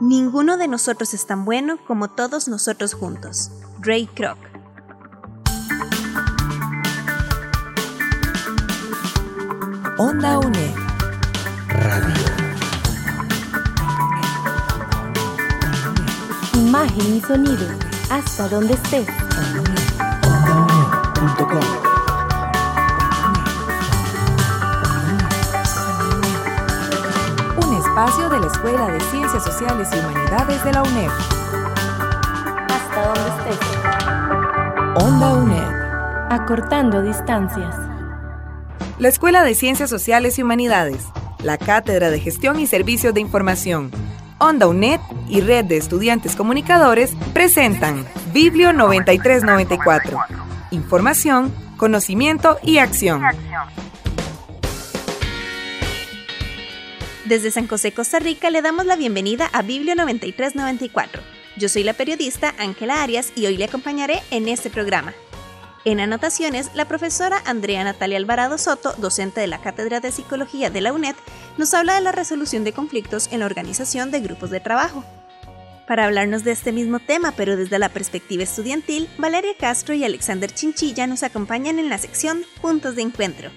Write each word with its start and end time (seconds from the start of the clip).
Ninguno 0.00 0.56
de 0.56 0.68
nosotros 0.68 1.14
es 1.14 1.26
tan 1.26 1.44
bueno 1.44 1.78
como 1.86 2.08
todos 2.08 2.46
nosotros 2.46 2.94
juntos. 2.94 3.50
Ray 3.80 4.06
Kroc. 4.06 4.38
Onda 9.98 10.38
UNE. 10.38 10.74
Radio. 11.70 12.26
Imagen 16.54 17.16
y 17.16 17.20
sonido. 17.22 17.66
Hasta 18.10 18.48
donde 18.48 18.74
estés. 18.74 19.08
Un 21.38 21.52
espacio 27.76 28.30
de 28.30 28.40
la 28.40 28.46
Escuela 28.46 28.86
de 28.86 29.00
Ciencias 29.00 29.44
Sociales 29.44 29.88
y 29.92 29.98
Humanidades 29.98 30.64
de 30.64 30.72
la 30.72 30.82
UNED. 30.82 31.10
Hasta 32.70 33.06
donde 33.06 33.50
estés. 33.50 33.58
Onda 35.04 35.34
UNED. 35.34 36.30
Acortando 36.30 37.02
distancias. 37.02 37.74
La 38.98 39.08
Escuela 39.08 39.44
de 39.44 39.54
Ciencias 39.54 39.90
Sociales 39.90 40.38
y 40.38 40.42
Humanidades, 40.42 41.04
la 41.42 41.58
Cátedra 41.58 42.08
de 42.10 42.18
Gestión 42.18 42.58
y 42.60 42.66
Servicios 42.66 43.12
de 43.12 43.20
Información, 43.20 43.90
Onda 44.38 44.68
UNED 44.68 45.00
y 45.28 45.42
Red 45.42 45.66
de 45.66 45.76
Estudiantes 45.76 46.34
Comunicadores 46.34 47.14
presentan 47.34 48.06
Biblio 48.32 48.72
9394. 48.72 50.35
Información, 50.72 51.54
conocimiento 51.76 52.58
y 52.62 52.78
acción. 52.78 53.22
Desde 57.24 57.52
San 57.52 57.68
José, 57.68 57.92
Costa 57.92 58.18
Rica, 58.18 58.50
le 58.50 58.62
damos 58.62 58.84
la 58.84 58.96
bienvenida 58.96 59.48
a 59.52 59.62
Biblio 59.62 59.94
9394. 59.94 61.22
Yo 61.56 61.68
soy 61.68 61.84
la 61.84 61.92
periodista 61.92 62.54
Ángela 62.58 63.02
Arias 63.02 63.32
y 63.36 63.46
hoy 63.46 63.56
le 63.56 63.64
acompañaré 63.64 64.22
en 64.30 64.48
este 64.48 64.68
programa. 64.68 65.14
En 65.84 66.00
anotaciones, 66.00 66.70
la 66.74 66.86
profesora 66.86 67.40
Andrea 67.46 67.84
Natalia 67.84 68.18
Alvarado 68.18 68.58
Soto, 68.58 68.92
docente 68.98 69.40
de 69.40 69.46
la 69.46 69.60
Cátedra 69.60 70.00
de 70.00 70.10
Psicología 70.10 70.68
de 70.68 70.80
la 70.80 70.92
UNED, 70.92 71.14
nos 71.58 71.74
habla 71.74 71.94
de 71.94 72.00
la 72.00 72.10
resolución 72.10 72.64
de 72.64 72.72
conflictos 72.72 73.28
en 73.30 73.38
la 73.38 73.46
organización 73.46 74.10
de 74.10 74.20
grupos 74.20 74.50
de 74.50 74.58
trabajo. 74.58 75.04
Para 75.86 76.06
hablarnos 76.06 76.42
de 76.42 76.50
este 76.50 76.72
mismo 76.72 76.98
tema, 76.98 77.32
pero 77.36 77.56
desde 77.56 77.78
la 77.78 77.88
perspectiva 77.88 78.42
estudiantil, 78.42 79.08
Valeria 79.18 79.52
Castro 79.58 79.94
y 79.94 80.04
Alexander 80.04 80.50
Chinchilla 80.52 81.06
nos 81.06 81.22
acompañan 81.22 81.78
en 81.78 81.88
la 81.88 81.98
sección 81.98 82.42
Puntos 82.60 82.96
de 82.96 83.02
Encuentro. 83.02 83.50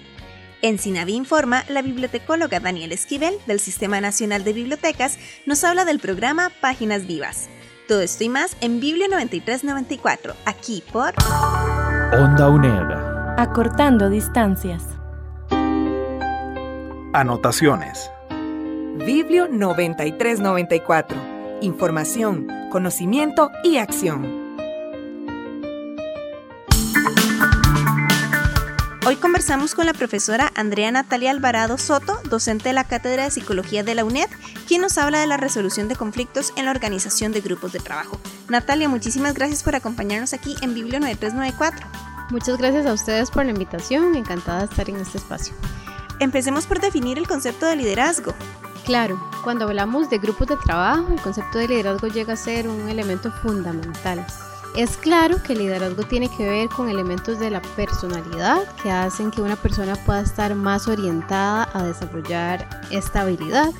En 0.62 0.78
Sinavi 0.78 1.14
Informa, 1.14 1.64
la 1.68 1.82
bibliotecóloga 1.82 2.60
Daniel 2.60 2.92
Esquivel, 2.92 3.34
del 3.46 3.58
Sistema 3.58 4.00
Nacional 4.00 4.44
de 4.44 4.52
Bibliotecas, 4.52 5.18
nos 5.46 5.64
habla 5.64 5.84
del 5.84 5.98
programa 5.98 6.52
Páginas 6.60 7.06
Vivas. 7.06 7.48
Todo 7.88 8.02
esto 8.02 8.22
y 8.22 8.28
más 8.28 8.56
en 8.60 8.78
Biblio 8.78 9.08
9394, 9.08 10.34
aquí 10.44 10.84
por 10.92 11.14
Onda 12.12 12.48
UNED. 12.48 13.38
Acortando 13.38 14.08
distancias. 14.08 14.84
Anotaciones. 17.12 18.08
Biblio 19.04 19.48
9394. 19.48 21.29
Información, 21.62 22.46
conocimiento 22.70 23.50
y 23.62 23.76
acción. 23.76 24.56
Hoy 29.06 29.16
conversamos 29.16 29.74
con 29.74 29.84
la 29.84 29.92
profesora 29.92 30.50
Andrea 30.54 30.90
Natalia 30.90 31.30
Alvarado 31.30 31.76
Soto, 31.76 32.18
docente 32.30 32.70
de 32.70 32.72
la 32.72 32.84
Cátedra 32.84 33.24
de 33.24 33.30
Psicología 33.30 33.82
de 33.82 33.94
la 33.94 34.04
UNED, 34.04 34.28
quien 34.66 34.80
nos 34.80 34.96
habla 34.96 35.20
de 35.20 35.26
la 35.26 35.36
resolución 35.36 35.88
de 35.88 35.96
conflictos 35.96 36.54
en 36.56 36.64
la 36.64 36.70
organización 36.70 37.32
de 37.32 37.42
grupos 37.42 37.72
de 37.72 37.80
trabajo. 37.80 38.18
Natalia, 38.48 38.88
muchísimas 38.88 39.34
gracias 39.34 39.62
por 39.62 39.76
acompañarnos 39.76 40.32
aquí 40.32 40.56
en 40.62 40.72
Biblio 40.72 40.98
9394. 41.00 41.86
Muchas 42.30 42.56
gracias 42.56 42.86
a 42.86 42.94
ustedes 42.94 43.30
por 43.30 43.44
la 43.44 43.50
invitación, 43.50 44.14
encantada 44.14 44.60
de 44.60 44.64
estar 44.64 44.88
en 44.88 44.96
este 44.96 45.18
espacio. 45.18 45.54
Empecemos 46.20 46.66
por 46.66 46.80
definir 46.80 47.18
el 47.18 47.28
concepto 47.28 47.66
de 47.66 47.76
liderazgo. 47.76 48.34
Claro, 48.84 49.20
cuando 49.44 49.66
hablamos 49.66 50.10
de 50.10 50.18
grupos 50.18 50.48
de 50.48 50.56
trabajo, 50.56 51.12
el 51.12 51.20
concepto 51.20 51.58
de 51.58 51.68
liderazgo 51.68 52.08
llega 52.08 52.32
a 52.32 52.36
ser 52.36 52.66
un 52.66 52.88
elemento 52.88 53.30
fundamental. 53.30 54.26
Es 54.76 54.96
claro 54.96 55.42
que 55.42 55.52
el 55.52 55.60
liderazgo 55.60 56.04
tiene 56.04 56.28
que 56.28 56.48
ver 56.48 56.68
con 56.68 56.88
elementos 56.88 57.38
de 57.40 57.50
la 57.50 57.60
personalidad 57.60 58.62
que 58.82 58.90
hacen 58.90 59.30
que 59.30 59.42
una 59.42 59.56
persona 59.56 59.96
pueda 59.96 60.20
estar 60.20 60.54
más 60.54 60.86
orientada 60.86 61.68
a 61.74 61.82
desarrollar 61.82 62.68
esta 62.90 63.22
habilidad. 63.22 63.70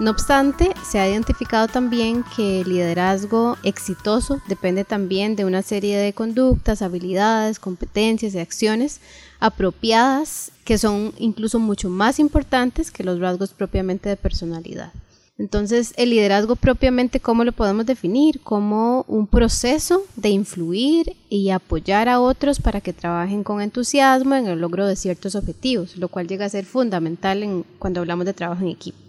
No 0.00 0.10
obstante, 0.10 0.74
se 0.84 0.98
ha 0.98 1.08
identificado 1.08 1.68
también 1.68 2.24
que 2.34 2.62
el 2.62 2.68
liderazgo 2.68 3.56
exitoso 3.62 4.40
depende 4.48 4.84
también 4.84 5.36
de 5.36 5.44
una 5.44 5.62
serie 5.62 5.96
de 5.96 6.12
conductas, 6.12 6.82
habilidades, 6.82 7.60
competencias 7.60 8.34
y 8.34 8.40
acciones 8.40 9.00
apropiadas 9.38 10.50
que 10.64 10.78
son 10.78 11.12
incluso 11.18 11.60
mucho 11.60 11.90
más 11.90 12.18
importantes 12.18 12.90
que 12.90 13.04
los 13.04 13.20
rasgos 13.20 13.52
propiamente 13.52 14.08
de 14.08 14.16
personalidad. 14.16 14.92
Entonces, 15.38 15.92
el 15.96 16.10
liderazgo 16.10 16.56
propiamente, 16.56 17.20
¿cómo 17.20 17.44
lo 17.44 17.52
podemos 17.52 17.86
definir? 17.86 18.40
Como 18.40 19.04
un 19.06 19.28
proceso 19.28 20.02
de 20.16 20.30
influir 20.30 21.16
y 21.28 21.50
apoyar 21.50 22.08
a 22.08 22.20
otros 22.20 22.60
para 22.60 22.80
que 22.80 22.92
trabajen 22.92 23.44
con 23.44 23.60
entusiasmo 23.60 24.34
en 24.34 24.46
el 24.46 24.60
logro 24.60 24.86
de 24.86 24.96
ciertos 24.96 25.34
objetivos, 25.36 25.96
lo 25.96 26.08
cual 26.08 26.26
llega 26.26 26.46
a 26.46 26.48
ser 26.48 26.64
fundamental 26.64 27.42
en, 27.42 27.64
cuando 27.78 28.00
hablamos 28.00 28.26
de 28.26 28.32
trabajo 28.32 28.62
en 28.62 28.70
equipo. 28.70 29.03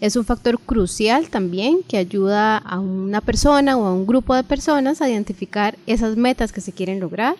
Es 0.00 0.16
un 0.16 0.24
factor 0.24 0.58
crucial 0.58 1.28
también 1.28 1.82
que 1.86 1.98
ayuda 1.98 2.56
a 2.56 2.80
una 2.80 3.20
persona 3.20 3.76
o 3.76 3.84
a 3.84 3.92
un 3.92 4.06
grupo 4.06 4.34
de 4.34 4.42
personas 4.42 5.02
a 5.02 5.10
identificar 5.10 5.76
esas 5.86 6.16
metas 6.16 6.52
que 6.52 6.62
se 6.62 6.72
quieren 6.72 7.00
lograr 7.00 7.36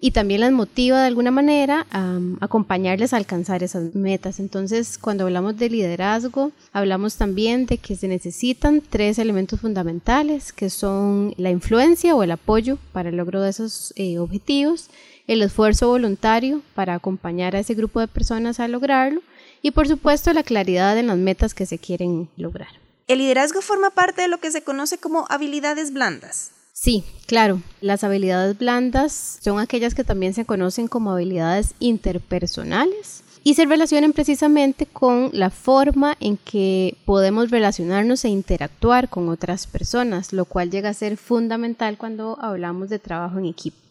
y 0.00 0.12
también 0.12 0.40
las 0.42 0.52
motiva 0.52 1.00
de 1.00 1.08
alguna 1.08 1.32
manera 1.32 1.86
a 1.90 2.20
acompañarles 2.40 3.12
a 3.12 3.16
alcanzar 3.16 3.64
esas 3.64 3.96
metas. 3.96 4.38
Entonces, 4.38 4.96
cuando 4.96 5.24
hablamos 5.24 5.56
de 5.56 5.70
liderazgo, 5.70 6.52
hablamos 6.72 7.16
también 7.16 7.66
de 7.66 7.78
que 7.78 7.96
se 7.96 8.06
necesitan 8.06 8.80
tres 8.80 9.18
elementos 9.18 9.60
fundamentales, 9.60 10.52
que 10.52 10.70
son 10.70 11.34
la 11.36 11.50
influencia 11.50 12.14
o 12.14 12.22
el 12.22 12.30
apoyo 12.30 12.78
para 12.92 13.08
el 13.08 13.16
logro 13.16 13.40
de 13.40 13.50
esos 13.50 13.92
eh, 13.96 14.20
objetivos, 14.20 14.88
el 15.26 15.42
esfuerzo 15.42 15.88
voluntario 15.88 16.62
para 16.76 16.94
acompañar 16.94 17.56
a 17.56 17.58
ese 17.58 17.74
grupo 17.74 17.98
de 17.98 18.06
personas 18.06 18.60
a 18.60 18.68
lograrlo 18.68 19.20
y, 19.62 19.72
por 19.72 19.88
supuesto, 19.88 20.32
la 20.32 20.42
claridad 20.42 20.98
en 20.98 21.08
las 21.08 21.18
metas 21.18 21.54
que 21.54 21.66
se 21.66 21.78
quieren 21.78 22.28
lograr. 22.36 22.68
El 23.06 23.18
liderazgo 23.18 23.62
forma 23.62 23.90
parte 23.90 24.22
de 24.22 24.28
lo 24.28 24.38
que 24.38 24.50
se 24.50 24.62
conoce 24.62 24.98
como 24.98 25.26
habilidades 25.30 25.92
blandas. 25.92 26.50
Sí, 26.72 27.02
claro. 27.26 27.60
Las 27.80 28.04
habilidades 28.04 28.56
blandas 28.56 29.38
son 29.42 29.58
aquellas 29.58 29.94
que 29.94 30.04
también 30.04 30.34
se 30.34 30.44
conocen 30.44 30.86
como 30.86 31.10
habilidades 31.10 31.74
interpersonales 31.80 33.24
y 33.42 33.54
se 33.54 33.64
relacionan 33.64 34.12
precisamente 34.12 34.86
con 34.86 35.30
la 35.32 35.50
forma 35.50 36.16
en 36.20 36.36
que 36.36 36.96
podemos 37.04 37.50
relacionarnos 37.50 38.24
e 38.24 38.28
interactuar 38.28 39.08
con 39.08 39.28
otras 39.28 39.66
personas, 39.66 40.32
lo 40.32 40.44
cual 40.44 40.70
llega 40.70 40.90
a 40.90 40.94
ser 40.94 41.16
fundamental 41.16 41.96
cuando 41.98 42.38
hablamos 42.40 42.90
de 42.90 42.98
trabajo 42.98 43.38
en 43.38 43.46
equipo. 43.46 43.87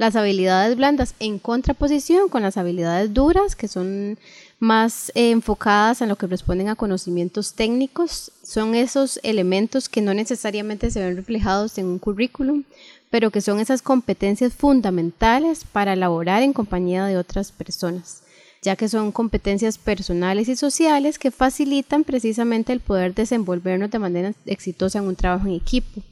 Las 0.00 0.16
habilidades 0.16 0.78
blandas 0.78 1.14
en 1.20 1.38
contraposición 1.38 2.30
con 2.30 2.40
las 2.40 2.56
habilidades 2.56 3.12
duras, 3.12 3.54
que 3.54 3.68
son 3.68 4.18
más 4.58 5.12
eh, 5.14 5.30
enfocadas 5.30 6.00
en 6.00 6.08
lo 6.08 6.16
que 6.16 6.26
responden 6.26 6.70
a 6.70 6.74
conocimientos 6.74 7.52
técnicos, 7.52 8.32
son 8.42 8.74
esos 8.74 9.20
elementos 9.22 9.90
que 9.90 10.00
no 10.00 10.14
necesariamente 10.14 10.90
se 10.90 11.00
ven 11.04 11.16
reflejados 11.16 11.76
en 11.76 11.84
un 11.84 11.98
currículum, 11.98 12.64
pero 13.10 13.30
que 13.30 13.42
son 13.42 13.60
esas 13.60 13.82
competencias 13.82 14.54
fundamentales 14.54 15.66
para 15.70 15.92
elaborar 15.92 16.42
en 16.42 16.54
compañía 16.54 17.04
de 17.04 17.18
otras 17.18 17.52
personas 17.52 18.22
ya 18.62 18.76
que 18.76 18.88
son 18.88 19.10
competencias 19.10 19.78
personales 19.78 20.48
y 20.48 20.56
sociales 20.56 21.18
que 21.18 21.30
facilitan 21.30 22.04
precisamente 22.04 22.72
el 22.72 22.80
poder 22.80 23.14
desenvolvernos 23.14 23.90
de 23.90 23.98
manera 23.98 24.34
exitosa 24.44 24.98
en 24.98 25.06
un 25.06 25.16
trabajo 25.16 25.46
en 25.46 25.54
equipo. 25.54 26.02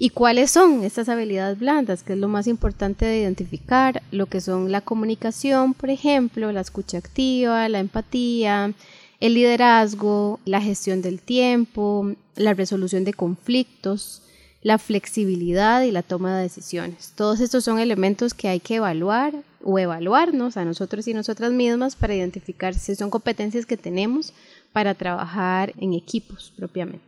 ¿Y 0.00 0.10
cuáles 0.10 0.52
son 0.52 0.84
estas 0.84 1.08
habilidades 1.08 1.58
blandas? 1.58 2.04
Que 2.04 2.12
es 2.12 2.18
lo 2.18 2.28
más 2.28 2.46
importante 2.46 3.04
de 3.04 3.18
identificar, 3.18 4.00
lo 4.12 4.26
que 4.26 4.40
son 4.40 4.70
la 4.70 4.80
comunicación, 4.80 5.74
por 5.74 5.90
ejemplo, 5.90 6.52
la 6.52 6.60
escucha 6.60 6.98
activa, 6.98 7.68
la 7.68 7.80
empatía, 7.80 8.72
el 9.18 9.34
liderazgo, 9.34 10.38
la 10.44 10.60
gestión 10.60 11.02
del 11.02 11.20
tiempo, 11.20 12.12
la 12.36 12.54
resolución 12.54 13.02
de 13.02 13.12
conflictos, 13.12 14.22
la 14.62 14.78
flexibilidad 14.78 15.82
y 15.82 15.90
la 15.90 16.04
toma 16.04 16.36
de 16.36 16.42
decisiones. 16.42 17.12
Todos 17.16 17.40
estos 17.40 17.64
son 17.64 17.80
elementos 17.80 18.34
que 18.34 18.46
hay 18.46 18.60
que 18.60 18.76
evaluar 18.76 19.34
o 19.64 19.80
evaluarnos 19.80 20.56
a 20.56 20.64
nosotros 20.64 21.08
y 21.08 21.14
nosotras 21.14 21.50
mismas 21.50 21.96
para 21.96 22.14
identificar 22.14 22.74
si 22.74 22.94
son 22.94 23.10
competencias 23.10 23.66
que 23.66 23.76
tenemos 23.76 24.32
para 24.72 24.94
trabajar 24.94 25.72
en 25.78 25.94
equipos 25.94 26.52
propiamente. 26.56 27.07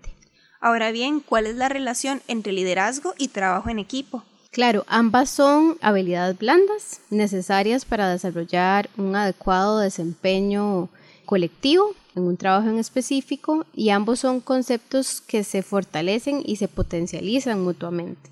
Ahora 0.63 0.93
bien, 0.93 1.21
¿cuál 1.21 1.47
es 1.47 1.57
la 1.57 1.71
relación 1.71 2.21
entre 2.29 2.53
liderazgo 2.53 3.15
y 3.17 3.29
trabajo 3.29 3.71
en 3.71 3.79
equipo? 3.79 4.23
Claro, 4.51 4.85
ambas 4.89 5.31
son 5.31 5.79
habilidades 5.81 6.37
blandas 6.37 7.01
necesarias 7.09 7.87
para 7.87 8.11
desarrollar 8.11 8.91
un 8.99 9.17
adecuado 9.17 9.79
desempeño 9.79 10.91
colectivo 11.25 11.95
en 12.15 12.25
un 12.25 12.37
trabajo 12.37 12.69
en 12.69 12.79
específico 12.79 13.65
y 13.73 13.89
ambos 13.89 14.21
son 14.21 14.41
conceptos 14.41 15.23
que 15.23 15.45
se 15.45 15.63
fortalecen 15.63 16.43
y 16.45 16.57
se 16.57 16.69
potencializan 16.69 17.63
mutuamente. 17.65 18.29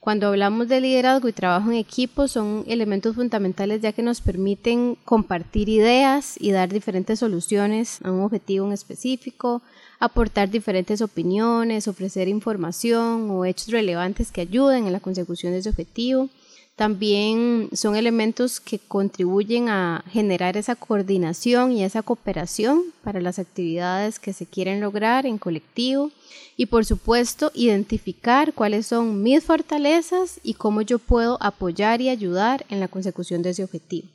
Cuando 0.00 0.28
hablamos 0.28 0.68
de 0.68 0.82
liderazgo 0.82 1.28
y 1.28 1.32
trabajo 1.32 1.70
en 1.70 1.78
equipo 1.78 2.28
son 2.28 2.64
elementos 2.66 3.14
fundamentales 3.14 3.80
ya 3.80 3.92
que 3.92 4.02
nos 4.02 4.20
permiten 4.20 4.98
compartir 5.06 5.70
ideas 5.70 6.34
y 6.38 6.50
dar 6.50 6.68
diferentes 6.70 7.20
soluciones 7.20 8.00
a 8.02 8.12
un 8.12 8.20
objetivo 8.20 8.66
en 8.66 8.72
específico, 8.72 9.62
aportar 10.04 10.50
diferentes 10.50 11.00
opiniones, 11.00 11.88
ofrecer 11.88 12.28
información 12.28 13.30
o 13.30 13.44
hechos 13.44 13.68
relevantes 13.68 14.30
que 14.30 14.42
ayuden 14.42 14.86
en 14.86 14.92
la 14.92 15.00
consecución 15.00 15.52
de 15.52 15.58
ese 15.58 15.70
objetivo. 15.70 16.28
También 16.76 17.68
son 17.72 17.94
elementos 17.94 18.58
que 18.58 18.80
contribuyen 18.80 19.68
a 19.68 20.04
generar 20.10 20.56
esa 20.56 20.74
coordinación 20.74 21.70
y 21.70 21.84
esa 21.84 22.02
cooperación 22.02 22.82
para 23.04 23.20
las 23.20 23.38
actividades 23.38 24.18
que 24.18 24.32
se 24.32 24.44
quieren 24.44 24.80
lograr 24.80 25.24
en 25.24 25.38
colectivo 25.38 26.10
y 26.56 26.66
por 26.66 26.84
supuesto 26.84 27.52
identificar 27.54 28.52
cuáles 28.54 28.86
son 28.86 29.22
mis 29.22 29.44
fortalezas 29.44 30.40
y 30.42 30.54
cómo 30.54 30.82
yo 30.82 30.98
puedo 30.98 31.38
apoyar 31.40 32.00
y 32.00 32.08
ayudar 32.08 32.66
en 32.68 32.80
la 32.80 32.88
consecución 32.88 33.42
de 33.42 33.50
ese 33.50 33.62
objetivo. 33.62 34.08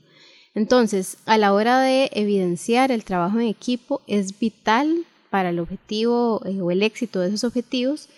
Entonces, 0.53 1.18
a 1.25 1.38
la 1.38 1.53
hora 1.53 1.80
de 1.80 2.09
evidenciar 2.12 2.91
el 2.91 3.06
trabajo 3.06 3.39
en 3.39 3.47
equipo 3.47 4.01
es 4.07 4.38
vital 4.38 5.06
para 5.30 5.50
el 5.50 5.60
objetivo 5.60 6.42
eh, 6.46 6.62
o 6.62 6.72
el 6.72 6.84
éxito 6.84 7.20
de 7.20 7.30
esos 7.30 7.44
objetivos 7.44 8.10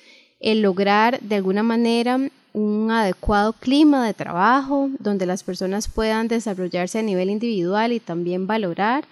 el 0.42 0.62
lograr 0.62 1.20
de 1.22 1.36
alguna 1.36 1.64
manera 1.64 2.20
un 2.54 2.92
adecuado 2.92 3.54
clima 3.54 4.06
de 4.06 4.14
trabajo 4.14 4.90
donde 5.00 5.26
las 5.26 5.44
personas 5.44 5.88
puedan 5.88 6.28
desarrollarse 6.28 7.00
a 7.00 7.04
nivel 7.04 7.30
individual 7.30 7.94
y 7.94 8.00
también 8.00 8.48
valorar 8.48 9.06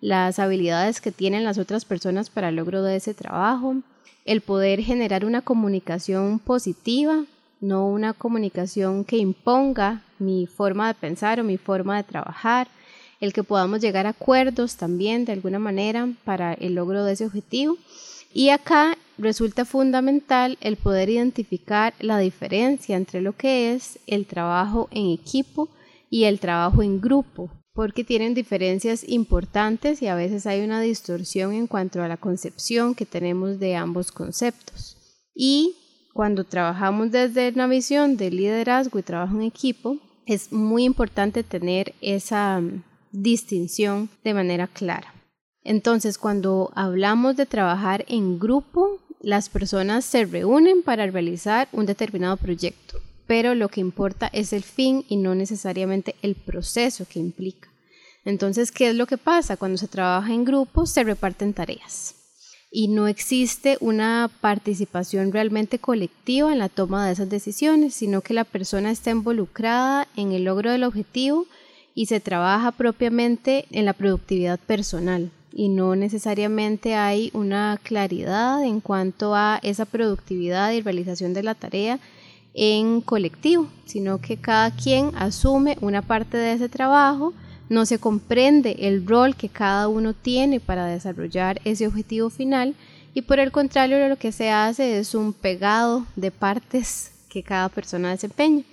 las 0.00 0.38
habilidades 0.38 1.00
que 1.00 1.12
tienen 1.12 1.44
las 1.44 1.58
otras 1.58 1.84
personas 1.84 2.30
para 2.30 2.48
el 2.48 2.56
logro 2.56 2.82
de 2.82 2.96
ese 2.96 3.12
trabajo, 3.14 3.76
el 4.24 4.40
poder 4.40 4.80
generar 4.80 5.24
una 5.24 5.42
comunicación 5.42 6.38
positiva, 6.38 7.24
no 7.60 7.86
una 7.86 8.14
comunicación 8.14 9.04
que 9.04 9.18
imponga 9.18 10.02
mi 10.18 10.46
forma 10.46 10.88
de 10.88 10.94
pensar 10.94 11.38
o 11.38 11.44
mi 11.44 11.58
forma 11.58 11.98
de 11.98 12.04
trabajar, 12.04 12.68
el 13.20 13.32
que 13.32 13.44
podamos 13.44 13.80
llegar 13.80 14.06
a 14.06 14.10
acuerdos 14.10 14.76
también 14.76 15.24
de 15.24 15.32
alguna 15.32 15.58
manera 15.58 16.08
para 16.24 16.54
el 16.54 16.74
logro 16.74 17.04
de 17.04 17.12
ese 17.12 17.26
objetivo. 17.26 17.76
Y 18.32 18.50
acá 18.50 18.96
resulta 19.18 19.64
fundamental 19.64 20.56
el 20.60 20.76
poder 20.76 21.10
identificar 21.10 21.94
la 21.98 22.18
diferencia 22.18 22.96
entre 22.96 23.20
lo 23.20 23.36
que 23.36 23.74
es 23.74 23.98
el 24.06 24.26
trabajo 24.26 24.88
en 24.90 25.10
equipo 25.10 25.68
y 26.08 26.24
el 26.24 26.40
trabajo 26.40 26.82
en 26.82 27.00
grupo, 27.00 27.50
porque 27.74 28.04
tienen 28.04 28.34
diferencias 28.34 29.06
importantes 29.06 30.00
y 30.02 30.06
a 30.06 30.14
veces 30.14 30.46
hay 30.46 30.62
una 30.62 30.80
distorsión 30.80 31.52
en 31.52 31.66
cuanto 31.66 32.02
a 32.02 32.08
la 32.08 32.16
concepción 32.16 32.94
que 32.94 33.06
tenemos 33.06 33.58
de 33.58 33.76
ambos 33.76 34.10
conceptos. 34.10 34.96
Y 35.34 35.76
cuando 36.14 36.44
trabajamos 36.44 37.12
desde 37.12 37.50
una 37.50 37.66
visión 37.66 38.16
de 38.16 38.30
liderazgo 38.30 38.98
y 38.98 39.02
trabajo 39.02 39.36
en 39.36 39.42
equipo, 39.42 39.98
es 40.26 40.52
muy 40.52 40.84
importante 40.84 41.42
tener 41.42 41.94
esa 42.00 42.60
distinción 43.12 44.08
de 44.24 44.34
manera 44.34 44.66
clara. 44.66 45.14
Entonces, 45.62 46.18
cuando 46.18 46.70
hablamos 46.74 47.36
de 47.36 47.46
trabajar 47.46 48.04
en 48.08 48.38
grupo, 48.38 48.98
las 49.20 49.48
personas 49.48 50.04
se 50.04 50.24
reúnen 50.24 50.82
para 50.82 51.06
realizar 51.06 51.68
un 51.72 51.86
determinado 51.86 52.36
proyecto, 52.36 52.98
pero 53.26 53.54
lo 53.54 53.68
que 53.68 53.80
importa 53.80 54.30
es 54.32 54.52
el 54.52 54.62
fin 54.62 55.04
y 55.08 55.16
no 55.16 55.34
necesariamente 55.34 56.14
el 56.22 56.34
proceso 56.34 57.06
que 57.06 57.18
implica. 57.18 57.68
Entonces, 58.24 58.72
¿qué 58.72 58.90
es 58.90 58.94
lo 58.94 59.06
que 59.06 59.18
pasa? 59.18 59.56
Cuando 59.56 59.78
se 59.78 59.88
trabaja 59.88 60.32
en 60.32 60.44
grupo, 60.44 60.86
se 60.86 61.04
reparten 61.04 61.52
tareas 61.52 62.14
y 62.70 62.88
no 62.88 63.08
existe 63.08 63.76
una 63.80 64.30
participación 64.40 65.32
realmente 65.32 65.78
colectiva 65.80 66.52
en 66.52 66.60
la 66.60 66.68
toma 66.68 67.06
de 67.06 67.12
esas 67.12 67.28
decisiones, 67.28 67.94
sino 67.94 68.20
que 68.20 68.32
la 68.32 68.44
persona 68.44 68.92
está 68.92 69.10
involucrada 69.10 70.06
en 70.16 70.32
el 70.32 70.44
logro 70.44 70.70
del 70.70 70.84
objetivo 70.84 71.46
y 71.94 72.06
se 72.06 72.20
trabaja 72.20 72.72
propiamente 72.72 73.66
en 73.70 73.84
la 73.84 73.92
productividad 73.92 74.58
personal 74.58 75.30
y 75.52 75.68
no 75.68 75.96
necesariamente 75.96 76.94
hay 76.94 77.30
una 77.34 77.78
claridad 77.82 78.64
en 78.64 78.80
cuanto 78.80 79.34
a 79.34 79.58
esa 79.62 79.84
productividad 79.84 80.72
y 80.72 80.80
realización 80.80 81.34
de 81.34 81.42
la 81.42 81.54
tarea 81.54 81.98
en 82.54 83.00
colectivo, 83.00 83.68
sino 83.86 84.20
que 84.20 84.36
cada 84.36 84.70
quien 84.70 85.12
asume 85.16 85.76
una 85.80 86.02
parte 86.02 86.36
de 86.36 86.52
ese 86.52 86.68
trabajo, 86.68 87.32
no 87.68 87.86
se 87.86 87.98
comprende 87.98 88.76
el 88.80 89.06
rol 89.06 89.36
que 89.36 89.48
cada 89.48 89.86
uno 89.86 90.12
tiene 90.12 90.58
para 90.58 90.86
desarrollar 90.86 91.60
ese 91.64 91.86
objetivo 91.86 92.28
final 92.28 92.74
y 93.14 93.22
por 93.22 93.38
el 93.38 93.52
contrario 93.52 94.08
lo 94.08 94.16
que 94.16 94.32
se 94.32 94.50
hace 94.50 94.98
es 94.98 95.14
un 95.14 95.32
pegado 95.32 96.04
de 96.16 96.30
partes 96.30 97.12
que 97.28 97.44
cada 97.44 97.68
persona 97.68 98.10
desempeña. 98.10 98.64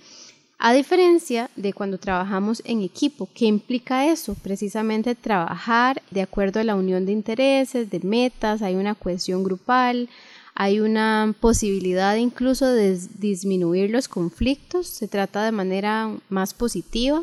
A 0.60 0.72
diferencia 0.72 1.50
de 1.54 1.72
cuando 1.72 1.98
trabajamos 1.98 2.62
en 2.64 2.82
equipo, 2.82 3.28
¿qué 3.32 3.44
implica 3.44 4.06
eso? 4.06 4.34
Precisamente 4.34 5.14
trabajar 5.14 6.02
de 6.10 6.20
acuerdo 6.20 6.58
a 6.58 6.64
la 6.64 6.74
unión 6.74 7.06
de 7.06 7.12
intereses, 7.12 7.88
de 7.90 8.00
metas, 8.00 8.60
hay 8.60 8.74
una 8.74 8.96
cohesión 8.96 9.44
grupal, 9.44 10.08
hay 10.56 10.80
una 10.80 11.32
posibilidad 11.40 12.16
incluso 12.16 12.66
de 12.66 12.98
disminuir 13.20 13.90
los 13.90 14.08
conflictos, 14.08 14.88
se 14.88 15.06
trata 15.06 15.44
de 15.44 15.52
manera 15.52 16.12
más 16.28 16.54
positiva, 16.54 17.22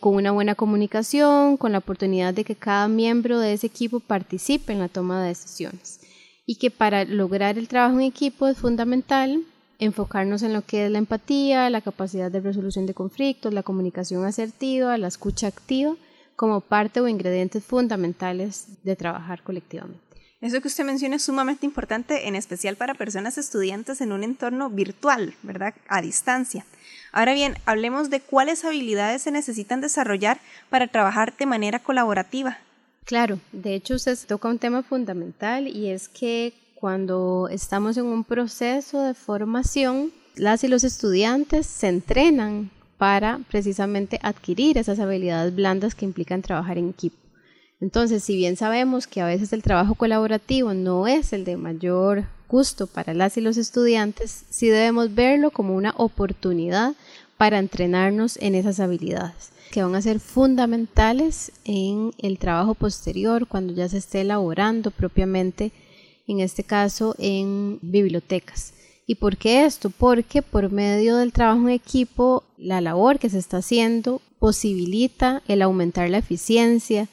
con 0.00 0.16
una 0.16 0.32
buena 0.32 0.56
comunicación, 0.56 1.58
con 1.58 1.70
la 1.70 1.78
oportunidad 1.78 2.34
de 2.34 2.42
que 2.42 2.56
cada 2.56 2.88
miembro 2.88 3.38
de 3.38 3.52
ese 3.52 3.68
equipo 3.68 4.00
participe 4.00 4.72
en 4.72 4.80
la 4.80 4.88
toma 4.88 5.22
de 5.22 5.28
decisiones. 5.28 6.00
Y 6.44 6.56
que 6.56 6.72
para 6.72 7.04
lograr 7.04 7.58
el 7.58 7.68
trabajo 7.68 8.00
en 8.00 8.06
equipo 8.06 8.48
es 8.48 8.58
fundamental 8.58 9.44
enfocarnos 9.78 10.42
en 10.42 10.52
lo 10.52 10.62
que 10.62 10.86
es 10.86 10.90
la 10.90 10.98
empatía, 10.98 11.70
la 11.70 11.80
capacidad 11.80 12.30
de 12.30 12.40
resolución 12.40 12.86
de 12.86 12.94
conflictos, 12.94 13.52
la 13.52 13.62
comunicación 13.62 14.24
asertiva, 14.24 14.96
la 14.98 15.08
escucha 15.08 15.46
activa, 15.46 15.96
como 16.34 16.60
parte 16.60 17.00
o 17.00 17.08
ingredientes 17.08 17.64
fundamentales 17.64 18.66
de 18.82 18.96
trabajar 18.96 19.42
colectivamente. 19.42 20.00
Eso 20.40 20.60
que 20.60 20.68
usted 20.68 20.84
menciona 20.84 21.16
es 21.16 21.22
sumamente 21.22 21.64
importante, 21.64 22.28
en 22.28 22.36
especial 22.36 22.76
para 22.76 22.94
personas 22.94 23.38
estudiantes 23.38 24.02
en 24.02 24.12
un 24.12 24.22
entorno 24.22 24.68
virtual, 24.68 25.34
¿verdad? 25.42 25.74
A 25.88 26.02
distancia. 26.02 26.66
Ahora 27.10 27.32
bien, 27.32 27.56
hablemos 27.64 28.10
de 28.10 28.20
cuáles 28.20 28.64
habilidades 28.64 29.22
se 29.22 29.30
necesitan 29.30 29.80
desarrollar 29.80 30.38
para 30.68 30.88
trabajar 30.88 31.34
de 31.36 31.46
manera 31.46 31.78
colaborativa. 31.78 32.58
Claro, 33.04 33.40
de 33.52 33.74
hecho 33.74 33.94
usted 33.94 34.18
toca 34.26 34.48
un 34.48 34.58
tema 34.58 34.82
fundamental 34.82 35.68
y 35.68 35.90
es 35.90 36.08
que 36.08 36.52
cuando 36.76 37.48
estamos 37.50 37.96
en 37.96 38.04
un 38.04 38.22
proceso 38.22 39.02
de 39.02 39.14
formación, 39.14 40.12
las 40.36 40.62
y 40.62 40.68
los 40.68 40.84
estudiantes 40.84 41.66
se 41.66 41.88
entrenan 41.88 42.70
para 42.98 43.40
precisamente 43.50 44.18
adquirir 44.22 44.78
esas 44.78 44.98
habilidades 44.98 45.54
blandas 45.54 45.94
que 45.94 46.04
implican 46.04 46.42
trabajar 46.42 46.78
en 46.78 46.90
equipo. 46.90 47.16
Entonces, 47.80 48.22
si 48.22 48.36
bien 48.36 48.56
sabemos 48.56 49.06
que 49.06 49.20
a 49.20 49.26
veces 49.26 49.52
el 49.52 49.62
trabajo 49.62 49.94
colaborativo 49.94 50.74
no 50.74 51.06
es 51.06 51.32
el 51.32 51.44
de 51.44 51.56
mayor 51.56 52.24
gusto 52.48 52.86
para 52.86 53.14
las 53.14 53.36
y 53.36 53.40
los 53.40 53.56
estudiantes, 53.56 54.44
sí 54.50 54.68
debemos 54.68 55.14
verlo 55.14 55.50
como 55.50 55.74
una 55.74 55.94
oportunidad 55.96 56.94
para 57.36 57.58
entrenarnos 57.58 58.38
en 58.40 58.54
esas 58.54 58.80
habilidades 58.80 59.50
que 59.70 59.82
van 59.82 59.94
a 59.94 60.00
ser 60.00 60.20
fundamentales 60.20 61.52
en 61.64 62.12
el 62.18 62.38
trabajo 62.38 62.74
posterior 62.74 63.46
cuando 63.46 63.74
ya 63.74 63.88
se 63.88 63.98
esté 63.98 64.20
elaborando 64.20 64.90
propiamente 64.90 65.72
en 66.26 66.40
este 66.40 66.64
caso 66.64 67.14
en 67.18 67.78
bibliotecas. 67.82 68.72
¿Y 69.06 69.16
por 69.16 69.36
qué 69.36 69.64
esto? 69.64 69.90
Porque 69.90 70.42
por 70.42 70.70
medio 70.72 71.16
del 71.16 71.32
trabajo 71.32 71.62
en 71.62 71.70
equipo, 71.70 72.42
la 72.56 72.80
labor 72.80 73.18
que 73.18 73.30
se 73.30 73.38
está 73.38 73.58
haciendo 73.58 74.20
posibilita 74.38 75.42
el 75.46 75.62
aumentar 75.62 76.10
la 76.10 76.18
eficiencia, 76.18 77.08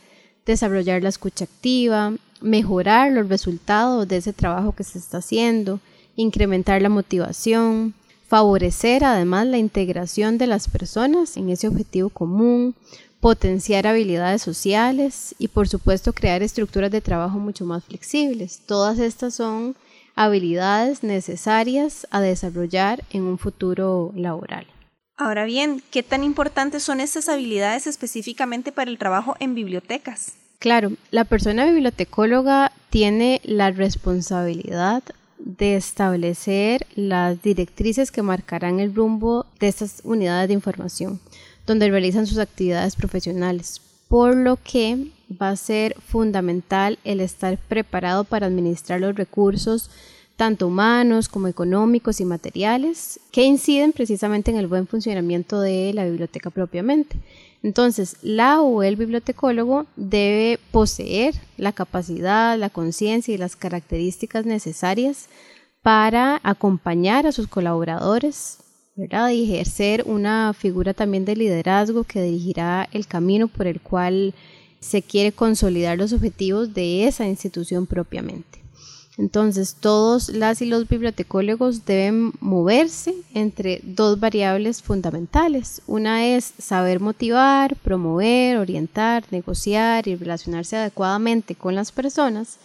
desarrollar 0.45 1.03
la 1.03 1.09
escucha 1.09 1.45
activa, 1.45 2.13
mejorar 2.41 3.11
los 3.11 3.29
resultados 3.29 4.07
de 4.07 4.17
ese 4.17 4.33
trabajo 4.33 4.73
que 4.73 4.83
se 4.83 4.97
está 4.97 5.19
haciendo, 5.19 5.79
incrementar 6.15 6.81
la 6.81 6.89
motivación, 6.89 7.93
favorecer 8.27 9.03
además 9.03 9.45
la 9.45 9.59
integración 9.59 10.37
de 10.39 10.47
las 10.47 10.67
personas 10.67 11.37
en 11.37 11.49
ese 11.49 11.67
objetivo 11.67 12.09
común, 12.09 12.75
potenciar 13.23 13.87
habilidades 13.87 14.41
sociales 14.41 15.33
y 15.39 15.47
por 15.47 15.69
supuesto 15.69 16.11
crear 16.11 16.43
estructuras 16.43 16.91
de 16.91 16.99
trabajo 16.99 17.39
mucho 17.39 17.63
más 17.63 17.85
flexibles. 17.85 18.59
Todas 18.65 18.99
estas 18.99 19.33
son 19.33 19.77
habilidades 20.13 21.03
necesarias 21.03 22.05
a 22.11 22.19
desarrollar 22.19 23.01
en 23.11 23.23
un 23.23 23.37
futuro 23.37 24.11
laboral. 24.13 24.67
Ahora 25.15 25.45
bien, 25.45 25.81
¿qué 25.89 26.03
tan 26.03 26.25
importantes 26.25 26.83
son 26.83 26.99
estas 26.99 27.29
habilidades 27.29 27.87
específicamente 27.87 28.73
para 28.73 28.91
el 28.91 28.97
trabajo 28.97 29.37
en 29.39 29.55
bibliotecas? 29.55 30.33
Claro, 30.59 30.91
la 31.09 31.23
persona 31.23 31.63
bibliotecóloga 31.63 32.73
tiene 32.89 33.39
la 33.45 33.71
responsabilidad 33.71 35.01
de 35.37 35.77
establecer 35.77 36.85
las 36.95 37.41
directrices 37.41 38.11
que 38.11 38.21
marcarán 38.21 38.81
el 38.81 38.93
rumbo 38.93 39.45
de 39.61 39.69
estas 39.69 40.01
unidades 40.03 40.49
de 40.49 40.55
información, 40.55 41.21
donde 41.65 41.89
realizan 41.89 42.27
sus 42.27 42.37
actividades 42.37 42.95
profesionales, 42.95 43.81
por 44.07 44.35
lo 44.35 44.57
que 44.57 45.07
va 45.41 45.49
a 45.49 45.55
ser 45.55 45.95
fundamental 46.07 46.99
el 47.03 47.19
estar 47.19 47.57
preparado 47.57 48.23
para 48.23 48.47
administrar 48.47 48.99
los 48.99 49.15
recursos 49.15 49.89
tanto 50.35 50.67
humanos 50.67 51.29
como 51.29 51.47
económicos 51.47 52.19
y 52.19 52.25
materiales, 52.25 53.19
que 53.31 53.43
inciden 53.43 53.91
precisamente 53.91 54.51
en 54.51 54.57
el 54.57 54.67
buen 54.67 54.87
funcionamiento 54.87 55.61
de 55.61 55.93
la 55.93 56.05
biblioteca 56.05 56.49
propiamente. 56.49 57.17
Entonces, 57.61 58.17
la 58.21 58.61
o 58.61 58.83
el 58.83 58.95
bibliotecólogo 58.95 59.85
debe 59.95 60.59
poseer 60.71 61.35
la 61.57 61.71
capacidad, 61.71 62.57
la 62.57 62.69
conciencia 62.69 63.33
y 63.33 63.37
las 63.37 63.55
características 63.55 64.45
necesarias 64.45 65.29
para 65.81 66.41
acompañar 66.43 67.27
a 67.27 67.31
sus 67.31 67.47
colaboradores, 67.47 68.57
¿verdad? 68.95 69.29
Y 69.29 69.43
ejercer 69.43 70.03
una 70.05 70.53
figura 70.53 70.93
también 70.93 71.25
de 71.25 71.35
liderazgo 71.35 72.03
que 72.03 72.21
dirigirá 72.21 72.87
el 72.91 73.07
camino 73.07 73.47
por 73.47 73.67
el 73.67 73.81
cual 73.81 74.33
se 74.79 75.01
quiere 75.01 75.31
consolidar 75.31 75.97
los 75.97 76.13
objetivos 76.13 76.73
de 76.73 77.07
esa 77.07 77.25
institución 77.25 77.87
propiamente. 77.87 78.63
Entonces, 79.17 79.75
todos 79.79 80.29
las 80.29 80.61
y 80.61 80.65
los 80.65 80.87
bibliotecólogos 80.87 81.85
deben 81.85 82.33
moverse 82.39 83.13
entre 83.35 83.79
dos 83.83 84.19
variables 84.19 84.81
fundamentales. 84.81 85.83
Una 85.85 86.25
es 86.25 86.53
saber 86.57 86.99
motivar, 86.99 87.75
promover, 87.75 88.57
orientar, 88.57 89.23
negociar 89.29 90.07
y 90.07 90.15
relacionarse 90.15 90.77
adecuadamente 90.77 91.53
con 91.53 91.75
las 91.75 91.91
personas. 91.91 92.57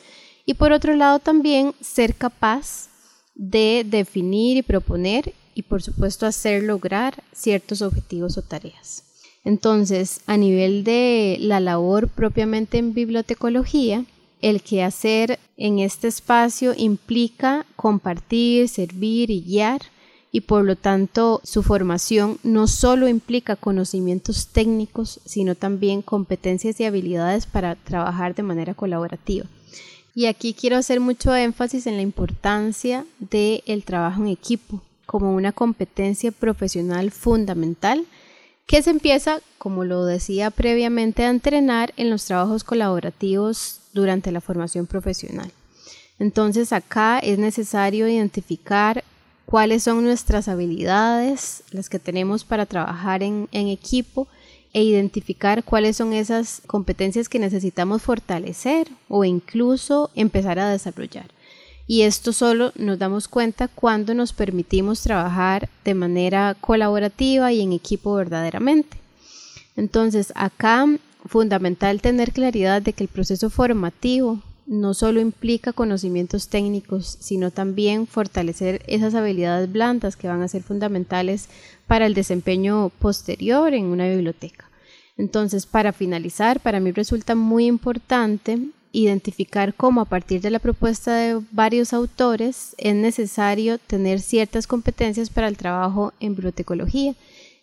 Y 0.46 0.54
por 0.54 0.72
otro 0.72 0.96
lado, 0.96 1.18
también 1.18 1.74
ser 1.82 2.14
capaz 2.14 2.88
de 3.34 3.84
definir 3.86 4.56
y 4.56 4.62
proponer 4.62 5.34
y 5.58 5.62
por 5.62 5.82
supuesto 5.82 6.24
hacer 6.24 6.62
lograr 6.62 7.24
ciertos 7.32 7.82
objetivos 7.82 8.38
o 8.38 8.42
tareas. 8.42 9.02
Entonces, 9.44 10.20
a 10.26 10.36
nivel 10.36 10.84
de 10.84 11.36
la 11.40 11.58
labor 11.58 12.06
propiamente 12.06 12.78
en 12.78 12.94
bibliotecología, 12.94 14.04
el 14.40 14.62
quehacer 14.62 15.40
en 15.56 15.80
este 15.80 16.06
espacio 16.06 16.74
implica 16.76 17.66
compartir, 17.74 18.68
servir 18.68 19.32
y 19.32 19.40
guiar 19.40 19.82
y 20.30 20.42
por 20.42 20.64
lo 20.64 20.76
tanto 20.76 21.40
su 21.42 21.64
formación 21.64 22.38
no 22.44 22.68
solo 22.68 23.08
implica 23.08 23.56
conocimientos 23.56 24.46
técnicos, 24.52 25.18
sino 25.24 25.56
también 25.56 26.02
competencias 26.02 26.78
y 26.78 26.84
habilidades 26.84 27.46
para 27.46 27.74
trabajar 27.74 28.36
de 28.36 28.44
manera 28.44 28.74
colaborativa. 28.74 29.46
Y 30.14 30.26
aquí 30.26 30.54
quiero 30.54 30.76
hacer 30.76 31.00
mucho 31.00 31.34
énfasis 31.34 31.88
en 31.88 31.96
la 31.96 32.02
importancia 32.02 33.04
del 33.18 33.82
trabajo 33.82 34.22
en 34.22 34.28
equipo 34.28 34.82
como 35.08 35.34
una 35.34 35.52
competencia 35.52 36.30
profesional 36.32 37.10
fundamental 37.10 38.04
que 38.66 38.82
se 38.82 38.90
empieza, 38.90 39.40
como 39.56 39.84
lo 39.84 40.04
decía 40.04 40.50
previamente, 40.50 41.24
a 41.24 41.30
entrenar 41.30 41.94
en 41.96 42.10
los 42.10 42.26
trabajos 42.26 42.62
colaborativos 42.62 43.80
durante 43.94 44.30
la 44.32 44.42
formación 44.42 44.86
profesional. 44.86 45.50
Entonces 46.18 46.74
acá 46.74 47.20
es 47.20 47.38
necesario 47.38 48.06
identificar 48.06 49.02
cuáles 49.46 49.84
son 49.84 50.04
nuestras 50.04 50.46
habilidades, 50.46 51.62
las 51.70 51.88
que 51.88 51.98
tenemos 51.98 52.44
para 52.44 52.66
trabajar 52.66 53.22
en, 53.22 53.48
equipo 53.50 54.28
e 54.74 54.82
identificar 54.82 55.64
cuáles 55.64 55.96
son 55.96 56.12
esas 56.12 56.60
competencias 56.66 57.30
que 57.30 57.38
necesitamos 57.38 58.02
fortalecer 58.02 58.88
o 59.08 59.24
incluso 59.24 60.10
empezar 60.14 60.58
a 60.58 60.68
desarrollar. 60.68 61.30
Y 61.90 62.02
esto 62.02 62.34
solo 62.34 62.72
nos 62.76 62.98
damos 62.98 63.28
cuenta 63.28 63.66
cuando 63.66 64.12
nos 64.12 64.34
permitimos 64.34 65.00
trabajar 65.00 65.70
de 65.86 65.94
manera 65.94 66.54
colaborativa 66.60 67.50
y 67.50 67.62
en 67.62 67.72
equipo 67.72 68.14
verdaderamente. 68.14 68.98
Entonces, 69.74 70.32
acá 70.36 70.86
fundamental 71.24 72.02
tener 72.02 72.32
claridad 72.32 72.82
de 72.82 72.92
que 72.92 73.04
el 73.04 73.08
proceso 73.08 73.48
formativo 73.48 74.42
no 74.66 74.92
solo 74.92 75.18
implica 75.18 75.72
conocimientos 75.72 76.48
técnicos, 76.48 77.16
sino 77.20 77.50
también 77.50 78.06
fortalecer 78.06 78.82
esas 78.86 79.14
habilidades 79.14 79.72
blandas 79.72 80.14
que 80.14 80.28
van 80.28 80.42
a 80.42 80.48
ser 80.48 80.62
fundamentales 80.62 81.48
para 81.86 82.04
el 82.04 82.12
desempeño 82.12 82.90
posterior 82.98 83.72
en 83.72 83.86
una 83.86 84.06
biblioteca. 84.06 84.68
Entonces, 85.16 85.64
para 85.64 85.94
finalizar, 85.94 86.60
para 86.60 86.80
mí 86.80 86.92
resulta 86.92 87.34
muy 87.34 87.64
importante 87.64 88.58
identificar 88.92 89.74
cómo 89.74 90.00
a 90.00 90.04
partir 90.04 90.40
de 90.40 90.50
la 90.50 90.58
propuesta 90.58 91.16
de 91.16 91.40
varios 91.50 91.92
autores 91.92 92.74
es 92.78 92.94
necesario 92.94 93.78
tener 93.78 94.20
ciertas 94.20 94.66
competencias 94.66 95.30
para 95.30 95.48
el 95.48 95.56
trabajo 95.56 96.12
en 96.20 96.34
bibliotecología, 96.34 97.14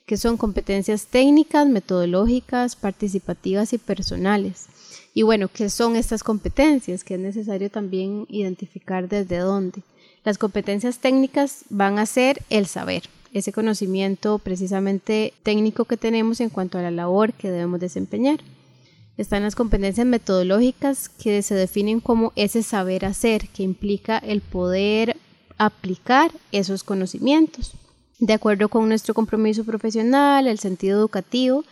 que 0.06 0.18
son 0.18 0.38
competencias 0.38 1.08
técnicas, 1.08 1.68
metodológicas, 1.68 2.76
participativas 2.76 3.74
y 3.74 3.78
personales. 3.78 4.68
Y 5.14 5.24
bueno, 5.24 5.48
¿qué 5.48 5.70
son 5.70 5.96
estas 5.96 6.24
competencias? 6.24 7.04
Que 7.04 7.16
es 7.16 7.20
necesario 7.20 7.70
también 7.72 8.26
identificar 8.30 9.08
desde 9.08 9.38
dónde. 9.38 9.82
Las 10.24 10.38
competencias 10.38 11.00
técnicas 11.00 11.66
van 11.70 12.00
a 12.00 12.06
ser 12.06 12.42
el 12.50 12.66
saber, 12.68 13.04
ese 13.34 13.52
conocimiento 13.52 14.40
precisamente 14.40 15.34
técnico 15.44 15.86
que 15.86 15.98
tenemos 15.98 16.40
en 16.40 16.50
cuanto 16.50 16.78
a 16.78 16.82
la 16.82 16.92
labor 16.92 17.34
que 17.34 17.52
debemos 17.52 17.80
desempeñar. 17.80 18.40
Están 19.18 19.44
las 19.44 19.56
competencias 19.56 20.06
metodológicas 20.06 21.10
que 21.10 21.42
se 21.42 21.56
definen 21.56 22.00
como 22.00 22.34
ese 22.36 22.64
saber 22.64 23.06
hacer, 23.06 23.48
que 23.50 23.64
implica 23.64 24.18
el 24.18 24.42
poder 24.42 25.18
aplicar 25.58 26.32
esos 26.52 26.84
conocimientos 26.84 27.74
de 28.20 28.34
acuerdo 28.34 28.70
con 28.70 28.88
nuestro 28.88 29.14
compromiso 29.14 29.64
profesional, 29.64 30.48
el 30.48 30.60
sentido 30.60 31.00
educativo 31.00 31.64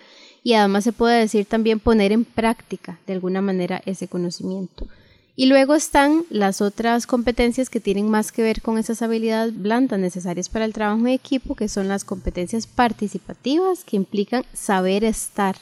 y 0.43 0.53
además 0.53 0.83
se 0.83 0.91
puede 0.91 1.19
decir 1.19 1.45
también 1.45 1.79
poner 1.79 2.11
en 2.11 2.25
práctica 2.25 2.99
de 3.07 3.13
alguna 3.13 3.41
manera 3.41 3.81
ese 3.85 4.07
conocimiento. 4.07 4.87
Y 5.35 5.47
luego 5.47 5.73
están 5.73 6.25
las 6.29 6.61
otras 6.61 7.07
competencias 7.07 7.69
que 7.69 7.79
tienen 7.79 8.09
más 8.09 8.31
que 8.31 8.43
ver 8.43 8.61
con 8.61 8.77
esas 8.77 9.01
habilidades 9.01 9.59
blandas 9.59 9.99
necesarias 9.99 10.47
para 10.47 10.65
el 10.65 10.73
trabajo 10.73 10.99
en 10.99 11.07
equipo, 11.07 11.55
que 11.55 11.69
son 11.69 11.87
las 11.87 12.03
competencias 12.03 12.67
participativas, 12.67 13.83
que 13.83 13.95
implican 13.95 14.43
saber 14.53 15.03
estar 15.03 15.55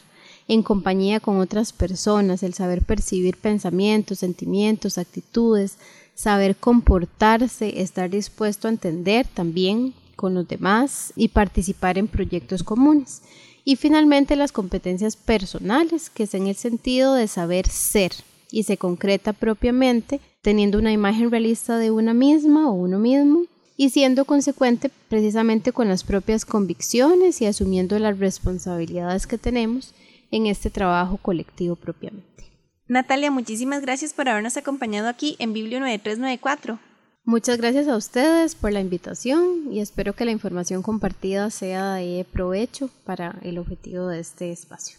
en 0.47 0.63
compañía 0.63 1.19
con 1.19 1.39
otras 1.39 1.73
personas, 1.73 2.43
el 2.43 2.53
saber 2.53 2.81
percibir 2.83 3.37
pensamientos, 3.37 4.19
sentimientos, 4.19 4.97
actitudes, 4.97 5.77
saber 6.15 6.55
comportarse, 6.55 7.81
estar 7.81 8.09
dispuesto 8.09 8.67
a 8.67 8.71
entender 8.71 9.27
también 9.27 9.93
con 10.15 10.33
los 10.33 10.47
demás 10.47 11.13
y 11.15 11.29
participar 11.29 11.97
en 11.97 12.07
proyectos 12.07 12.63
comunes. 12.63 13.21
Y 13.63 13.75
finalmente 13.75 14.35
las 14.35 14.51
competencias 14.51 15.15
personales, 15.15 16.09
que 16.09 16.23
es 16.23 16.33
en 16.33 16.47
el 16.47 16.55
sentido 16.55 17.13
de 17.13 17.27
saber 17.27 17.67
ser 17.67 18.11
y 18.51 18.63
se 18.63 18.77
concreta 18.77 19.33
propiamente 19.33 20.19
teniendo 20.41 20.77
una 20.77 20.91
imagen 20.91 21.31
realista 21.31 21.77
de 21.77 21.91
una 21.91 22.13
misma 22.13 22.69
o 22.69 22.73
uno 22.73 22.99
mismo 22.99 23.43
y 23.77 23.89
siendo 23.89 24.25
consecuente 24.25 24.91
precisamente 25.09 25.71
con 25.71 25.87
las 25.87 26.03
propias 26.03 26.45
convicciones 26.45 27.41
y 27.41 27.45
asumiendo 27.45 27.97
las 27.97 28.19
responsabilidades 28.19 29.25
que 29.25 29.37
tenemos 29.37 29.93
en 30.31 30.47
este 30.47 30.69
trabajo 30.69 31.17
colectivo 31.17 31.75
propiamente. 31.75 32.45
Natalia, 32.87 33.31
muchísimas 33.31 33.81
gracias 33.81 34.13
por 34.13 34.27
habernos 34.27 34.57
acompañado 34.57 35.07
aquí 35.07 35.35
en 35.39 35.53
Biblio 35.53 35.79
9394. 35.79 36.79
Muchas 37.23 37.57
gracias 37.57 37.87
a 37.87 37.95
ustedes 37.95 38.55
por 38.55 38.73
la 38.73 38.79
invitación 38.79 39.71
y 39.71 39.79
espero 39.79 40.13
que 40.13 40.25
la 40.25 40.31
información 40.31 40.81
compartida 40.81 41.51
sea 41.51 41.93
de 41.93 42.25
provecho 42.29 42.89
para 43.05 43.37
el 43.43 43.59
objetivo 43.59 44.07
de 44.07 44.19
este 44.19 44.51
espacio. 44.51 44.97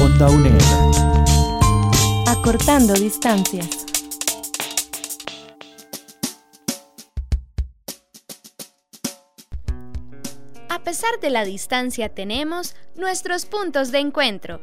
Onda 0.00 0.30
UNED. 0.30 0.58
Acortando 2.28 2.94
distancias. 2.94 3.89
A 10.80 10.82
pesar 10.82 11.20
de 11.20 11.28
la 11.28 11.44
distancia 11.44 12.08
tenemos 12.08 12.74
nuestros 12.96 13.44
puntos 13.44 13.92
de 13.92 13.98
encuentro. 13.98 14.62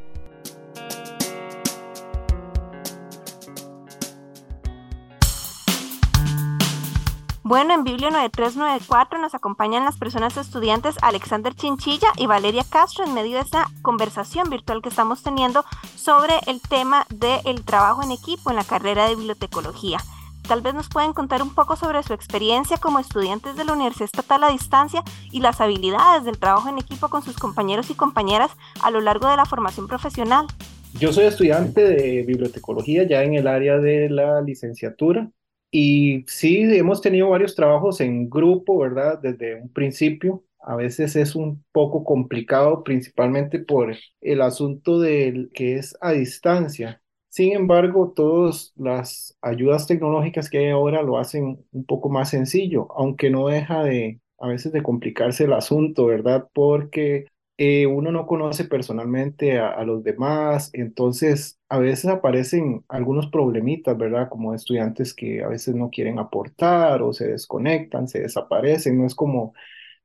Bueno, 7.43 7.75
en 7.75 7.83
Biblio 7.83 8.09
9394 8.09 9.19
nos 9.19 9.35
acompañan 9.35 9.85
las 9.85 9.97
personas 9.97 10.35
estudiantes 10.37 10.95
Alexander 11.03 11.53
Chinchilla 11.53 12.07
y 12.17 12.25
Valeria 12.25 12.65
Castro 12.67 13.05
en 13.05 13.13
medio 13.13 13.35
de 13.35 13.43
esta 13.43 13.67
conversación 13.83 14.49
virtual 14.49 14.81
que 14.81 14.89
estamos 14.89 15.21
teniendo 15.21 15.63
sobre 15.95 16.33
el 16.47 16.61
tema 16.61 17.05
del 17.09 17.63
trabajo 17.63 18.01
en 18.01 18.11
equipo 18.11 18.49
en 18.49 18.55
la 18.55 18.63
carrera 18.63 19.07
de 19.07 19.15
bibliotecología. 19.15 19.99
Tal 20.47 20.61
vez 20.61 20.73
nos 20.73 20.89
pueden 20.89 21.13
contar 21.13 21.41
un 21.41 21.53
poco 21.53 21.75
sobre 21.75 22.03
su 22.03 22.13
experiencia 22.13 22.77
como 22.77 22.99
estudiantes 22.99 23.55
de 23.57 23.65
la 23.65 23.73
Universidad 23.73 24.05
Estatal 24.05 24.43
a 24.45 24.51
Distancia 24.51 25.03
y 25.31 25.41
las 25.41 25.59
habilidades 25.61 26.23
del 26.23 26.39
trabajo 26.39 26.69
en 26.69 26.77
equipo 26.77 27.09
con 27.09 27.21
sus 27.21 27.37
compañeros 27.37 27.89
y 27.89 27.95
compañeras 27.95 28.51
a 28.79 28.89
lo 28.91 29.01
largo 29.01 29.27
de 29.29 29.35
la 29.37 29.45
formación 29.45 29.87
profesional. 29.87 30.47
Yo 30.93 31.13
soy 31.13 31.25
estudiante 31.25 31.81
de 31.83 32.23
bibliotecología 32.23 33.03
ya 33.07 33.23
en 33.23 33.35
el 33.35 33.47
área 33.47 33.77
de 33.77 34.09
la 34.09 34.41
licenciatura 34.41 35.31
Y 35.71 36.23
sí, 36.27 36.61
hemos 36.77 37.01
tenido 37.01 37.29
varios 37.29 37.55
trabajos 37.55 38.01
en 38.01 38.29
grupo, 38.29 38.79
¿verdad? 38.79 39.19
Desde 39.21 39.55
un 39.61 39.71
principio. 39.71 40.45
A 40.59 40.75
veces 40.75 41.15
es 41.15 41.35
un 41.35 41.63
poco 41.71 42.03
complicado, 42.03 42.83
principalmente 42.83 43.59
por 43.59 43.95
el 44.21 44.41
asunto 44.41 44.99
del 44.99 45.51
que 45.53 45.77
es 45.77 45.95
a 46.01 46.13
distancia. 46.13 47.01
Sin 47.37 47.53
embargo, 47.53 48.13
todas 48.15 48.73
las 48.77 49.37
ayudas 49.43 49.85
tecnológicas 49.85 50.49
que 50.49 50.57
hay 50.57 50.69
ahora 50.69 51.03
lo 51.03 51.19
hacen 51.19 51.63
un 51.71 51.85
poco 51.85 52.09
más 52.09 52.31
sencillo, 52.31 52.87
aunque 52.97 53.29
no 53.29 53.47
deja 53.47 53.83
de 53.83 54.21
a 54.39 54.47
veces 54.47 54.71
de 54.71 54.81
complicarse 54.81 55.43
el 55.43 55.53
asunto, 55.53 56.07
¿verdad? 56.07 56.47
Porque 56.51 57.27
eh, 57.57 57.85
uno 57.85 58.11
no 58.11 58.25
conoce 58.25 58.65
personalmente 58.65 59.59
a, 59.59 59.69
a, 59.69 59.83
los 59.83 60.03
demás, 60.03 60.71
entonces 60.73 61.59
a 61.69 61.77
veces 61.77 62.09
aparecen 62.09 62.83
algunos 62.87 63.27
problemitas, 63.27 63.95
¿verdad? 63.95 64.29
Como 64.29 64.55
estudiantes 64.55 65.13
que 65.13 65.43
a 65.43 65.47
veces 65.47 65.75
no 65.75 65.91
quieren 65.91 66.17
aportar 66.17 67.03
o 67.03 67.13
se 67.13 67.27
desconectan, 67.27 68.07
se 68.07 68.21
desaparecen, 68.21 68.97
no 68.97 69.05
es 69.05 69.13
como 69.13 69.53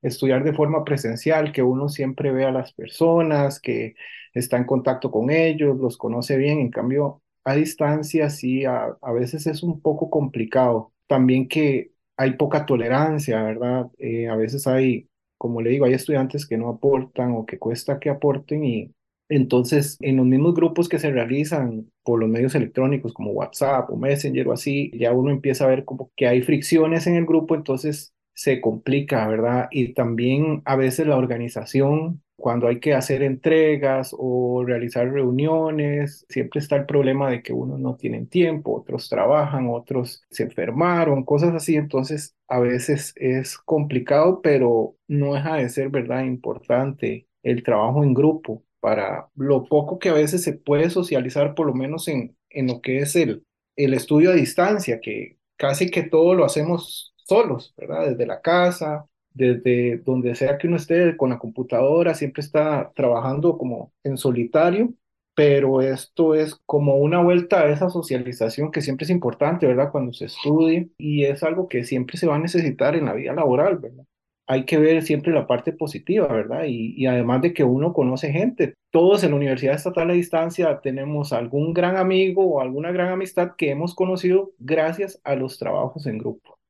estudiar 0.02 0.44
de 0.44 0.52
forma 0.52 0.84
presencial, 0.84 1.52
que 1.52 1.62
uno 1.62 1.88
siempre 1.88 2.30
ve 2.30 2.44
a 2.44 2.52
las 2.52 2.74
personas, 2.74 3.58
que 3.60 3.94
está 4.34 4.58
en 4.58 4.64
contacto 4.64 5.10
con 5.10 5.30
ellos, 5.30 5.78
los 5.78 5.96
conoce 5.96 6.36
bien, 6.36 6.58
en 6.60 6.70
cambio 6.70 7.21
a 7.44 7.54
distancia 7.54 8.30
sí, 8.30 8.64
a, 8.64 8.96
a 9.00 9.12
veces 9.12 9.46
es 9.46 9.62
un 9.62 9.80
poco 9.80 10.10
complicado. 10.10 10.92
También 11.06 11.48
que 11.48 11.92
hay 12.16 12.32
poca 12.36 12.66
tolerancia, 12.66 13.42
¿verdad? 13.42 13.90
Eh, 13.98 14.28
a 14.28 14.36
veces 14.36 14.66
hay 14.66 15.08
como 15.38 15.60
le 15.60 15.70
digo, 15.70 15.86
hay 15.86 15.94
estudiantes 15.94 16.46
que 16.46 16.56
no 16.56 16.68
aportan 16.68 17.32
o 17.32 17.44
que 17.46 17.58
cuesta 17.58 17.98
que 17.98 18.10
aporten 18.10 18.64
y 18.64 18.94
entonces 19.28 19.96
en 20.00 20.16
los 20.18 20.26
mismos 20.26 20.54
grupos 20.54 20.88
que 20.88 20.98
se 21.00 21.10
realizan 21.10 21.90
por 22.04 22.20
los 22.20 22.28
medios 22.28 22.54
electrónicos 22.54 23.12
como 23.12 23.32
WhatsApp 23.32 23.90
o 23.90 23.96
Messenger 23.96 24.48
o 24.48 24.52
así, 24.52 24.90
ya 24.98 25.12
uno 25.12 25.30
empieza 25.30 25.64
a 25.64 25.68
ver 25.68 25.84
como 25.84 26.10
que 26.16 26.26
hay 26.28 26.42
fricciones 26.42 27.06
en 27.06 27.16
el 27.16 27.26
grupo, 27.26 27.54
entonces 27.56 28.14
se 28.34 28.60
complica, 28.60 29.26
¿verdad? 29.28 29.68
Y 29.70 29.94
también 29.94 30.62
a 30.64 30.76
veces 30.76 31.06
la 31.06 31.16
organización 31.16 32.21
cuando 32.42 32.68
hay 32.68 32.80
que 32.80 32.94
hacer 32.94 33.22
entregas 33.22 34.14
o 34.18 34.64
realizar 34.66 35.10
reuniones, 35.10 36.26
siempre 36.28 36.60
está 36.60 36.76
el 36.76 36.86
problema 36.86 37.30
de 37.30 37.42
que 37.42 37.54
unos 37.54 37.80
no 37.80 37.96
tienen 37.96 38.28
tiempo, 38.28 38.76
otros 38.76 39.08
trabajan, 39.08 39.68
otros 39.70 40.24
se 40.30 40.44
enfermaron, 40.44 41.24
cosas 41.24 41.54
así. 41.54 41.76
Entonces, 41.76 42.36
a 42.48 42.60
veces 42.60 43.14
es 43.16 43.58
complicado, 43.58 44.42
pero 44.42 44.96
no 45.08 45.34
deja 45.34 45.56
de 45.56 45.70
ser, 45.70 45.88
¿verdad?, 45.90 46.24
importante 46.24 47.28
el 47.44 47.62
trabajo 47.62 48.04
en 48.04 48.14
grupo 48.14 48.64
para 48.80 49.28
lo 49.36 49.64
poco 49.64 49.98
que 50.00 50.10
a 50.10 50.14
veces 50.14 50.42
se 50.42 50.54
puede 50.54 50.90
socializar, 50.90 51.54
por 51.54 51.66
lo 51.68 51.74
menos 51.74 52.08
en, 52.08 52.36
en 52.50 52.66
lo 52.68 52.80
que 52.82 52.98
es 52.98 53.16
el, 53.16 53.44
el 53.76 53.94
estudio 53.94 54.30
a 54.30 54.34
distancia, 54.34 55.00
que 55.00 55.38
casi 55.56 55.90
que 55.90 56.02
todo 56.04 56.34
lo 56.34 56.44
hacemos 56.44 57.14
solos, 57.16 57.74
¿verdad? 57.76 58.08
Desde 58.10 58.26
la 58.26 58.40
casa, 58.42 59.06
desde 59.34 59.98
donde 59.98 60.34
sea 60.34 60.58
que 60.58 60.66
uno 60.68 60.76
esté 60.76 61.16
con 61.16 61.30
la 61.30 61.38
computadora, 61.38 62.14
siempre 62.14 62.42
está 62.42 62.92
trabajando 62.94 63.58
como 63.58 63.92
en 64.04 64.16
solitario, 64.16 64.94
pero 65.34 65.80
esto 65.82 66.34
es 66.34 66.56
como 66.66 66.96
una 66.96 67.22
vuelta 67.22 67.60
a 67.62 67.70
esa 67.70 67.88
socialización 67.90 68.70
que 68.70 68.82
siempre 68.82 69.04
es 69.04 69.10
importante, 69.10 69.66
¿verdad? 69.66 69.90
Cuando 69.90 70.12
se 70.12 70.26
estudie 70.26 70.90
y 70.98 71.24
es 71.24 71.42
algo 71.42 71.68
que 71.68 71.84
siempre 71.84 72.18
se 72.18 72.26
va 72.26 72.36
a 72.36 72.38
necesitar 72.38 72.96
en 72.96 73.06
la 73.06 73.14
vida 73.14 73.32
laboral, 73.34 73.78
¿verdad? 73.78 74.04
Hay 74.46 74.64
que 74.66 74.78
ver 74.78 75.02
siempre 75.02 75.32
la 75.32 75.46
parte 75.46 75.72
positiva, 75.72 76.26
¿verdad? 76.26 76.64
Y, 76.66 76.94
y 76.96 77.06
además 77.06 77.42
de 77.42 77.54
que 77.54 77.64
uno 77.64 77.92
conoce 77.92 78.32
gente, 78.32 78.74
todos 78.90 79.24
en 79.24 79.30
la 79.30 79.36
Universidad 79.36 79.74
Estatal 79.74 80.10
a 80.10 80.14
Distancia 80.14 80.80
tenemos 80.82 81.32
algún 81.32 81.72
gran 81.72 81.96
amigo 81.96 82.44
o 82.44 82.60
alguna 82.60 82.92
gran 82.92 83.08
amistad 83.08 83.52
que 83.56 83.70
hemos 83.70 83.94
conocido 83.94 84.52
gracias 84.58 85.20
a 85.24 85.34
los 85.36 85.58
trabajos 85.58 86.06
en 86.06 86.18
grupo. 86.18 86.61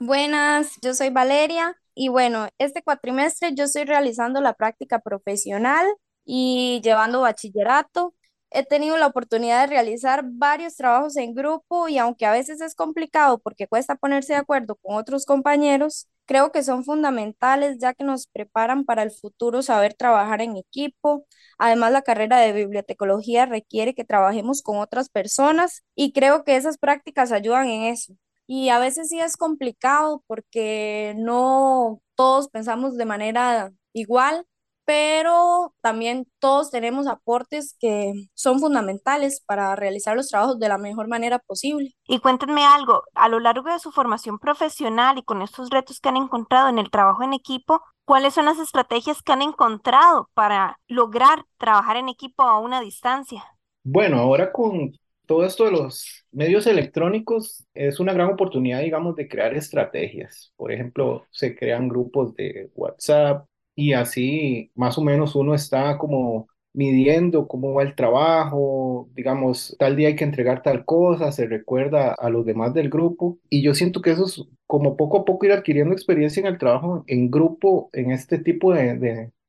Buenas, 0.00 0.76
yo 0.82 0.94
soy 0.94 1.10
Valeria 1.10 1.76
y 1.94 2.08
bueno, 2.08 2.48
este 2.58 2.82
cuatrimestre 2.82 3.54
yo 3.54 3.64
estoy 3.64 3.84
realizando 3.84 4.40
la 4.40 4.54
práctica 4.54 5.00
profesional 5.00 5.86
y 6.24 6.80
llevando 6.84 7.22
bachillerato. 7.22 8.14
He 8.50 8.64
tenido 8.64 8.96
la 8.96 9.08
oportunidad 9.08 9.62
de 9.62 9.66
realizar 9.66 10.22
varios 10.24 10.76
trabajos 10.76 11.16
en 11.16 11.34
grupo 11.34 11.88
y 11.88 11.98
aunque 11.98 12.26
a 12.26 12.32
veces 12.32 12.60
es 12.60 12.74
complicado 12.76 13.38
porque 13.38 13.66
cuesta 13.66 13.96
ponerse 13.96 14.32
de 14.34 14.38
acuerdo 14.38 14.76
con 14.76 14.94
otros 14.96 15.26
compañeros, 15.26 16.06
creo 16.26 16.52
que 16.52 16.62
son 16.62 16.84
fundamentales 16.84 17.78
ya 17.78 17.92
que 17.92 18.04
nos 18.04 18.26
preparan 18.28 18.84
para 18.84 19.02
el 19.02 19.10
futuro 19.10 19.62
saber 19.62 19.94
trabajar 19.94 20.40
en 20.40 20.56
equipo. 20.56 21.26
Además, 21.58 21.92
la 21.92 22.02
carrera 22.02 22.38
de 22.38 22.52
bibliotecología 22.52 23.46
requiere 23.46 23.94
que 23.94 24.04
trabajemos 24.04 24.62
con 24.62 24.78
otras 24.78 25.08
personas 25.10 25.82
y 25.96 26.12
creo 26.12 26.44
que 26.44 26.56
esas 26.56 26.78
prácticas 26.78 27.32
ayudan 27.32 27.66
en 27.68 27.82
eso. 27.82 28.14
Y 28.50 28.70
a 28.70 28.78
veces 28.78 29.10
sí 29.10 29.20
es 29.20 29.36
complicado 29.36 30.24
porque 30.26 31.14
no 31.18 32.00
todos 32.14 32.48
pensamos 32.48 32.96
de 32.96 33.04
manera 33.04 33.70
igual, 33.92 34.46
pero 34.86 35.74
también 35.82 36.26
todos 36.38 36.70
tenemos 36.70 37.08
aportes 37.08 37.76
que 37.78 38.14
son 38.32 38.58
fundamentales 38.58 39.42
para 39.44 39.76
realizar 39.76 40.16
los 40.16 40.28
trabajos 40.28 40.58
de 40.58 40.70
la 40.70 40.78
mejor 40.78 41.08
manera 41.08 41.38
posible. 41.40 41.94
Y 42.06 42.20
cuéntenme 42.20 42.64
algo, 42.64 43.02
a 43.12 43.28
lo 43.28 43.38
largo 43.38 43.70
de 43.70 43.78
su 43.80 43.92
formación 43.92 44.38
profesional 44.38 45.18
y 45.18 45.22
con 45.24 45.42
estos 45.42 45.68
retos 45.68 46.00
que 46.00 46.08
han 46.08 46.16
encontrado 46.16 46.70
en 46.70 46.78
el 46.78 46.90
trabajo 46.90 47.22
en 47.22 47.34
equipo, 47.34 47.82
¿cuáles 48.06 48.32
son 48.32 48.46
las 48.46 48.58
estrategias 48.58 49.22
que 49.22 49.32
han 49.32 49.42
encontrado 49.42 50.30
para 50.32 50.80
lograr 50.88 51.44
trabajar 51.58 51.98
en 51.98 52.08
equipo 52.08 52.44
a 52.44 52.58
una 52.58 52.80
distancia? 52.80 53.44
Bueno, 53.84 54.18
ahora 54.18 54.52
con 54.52 54.92
todo 55.28 55.44
esto 55.44 55.66
de 55.66 55.72
los 55.72 56.24
medios 56.32 56.66
electrónicos 56.66 57.66
es 57.74 58.00
una 58.00 58.14
gran 58.14 58.30
oportunidad, 58.30 58.80
digamos, 58.80 59.14
de 59.14 59.28
crear 59.28 59.54
estrategias. 59.54 60.52
Por 60.56 60.72
ejemplo, 60.72 61.26
se 61.30 61.54
crean 61.54 61.88
grupos 61.88 62.34
de 62.34 62.70
WhatsApp 62.74 63.46
y 63.74 63.92
así 63.92 64.72
más 64.74 64.96
o 64.98 65.02
menos 65.02 65.36
uno 65.36 65.54
está 65.54 65.98
como 65.98 66.48
midiendo 66.72 67.46
cómo 67.46 67.74
va 67.74 67.82
el 67.82 67.94
trabajo, 67.94 69.10
digamos, 69.14 69.76
tal 69.78 69.96
día 69.96 70.08
hay 70.08 70.16
que 70.16 70.24
entregar 70.24 70.62
tal 70.62 70.84
cosa, 70.84 71.32
se 71.32 71.46
recuerda 71.46 72.14
a 72.14 72.30
los 72.30 72.46
demás 72.46 72.72
del 72.72 72.88
grupo 72.88 73.38
y 73.50 73.62
yo 73.62 73.74
siento 73.74 74.00
que 74.00 74.12
eso 74.12 74.24
es 74.26 74.44
como 74.66 74.96
poco 74.96 75.18
a 75.18 75.24
poco 75.24 75.44
ir 75.46 75.52
adquiriendo 75.52 75.92
experiencia 75.92 76.40
en 76.40 76.46
el 76.46 76.58
trabajo 76.58 77.04
en 77.06 77.30
grupo, 77.30 77.90
en 77.92 78.12
este 78.12 78.38
tipo 78.38 78.72
de, 78.72 78.96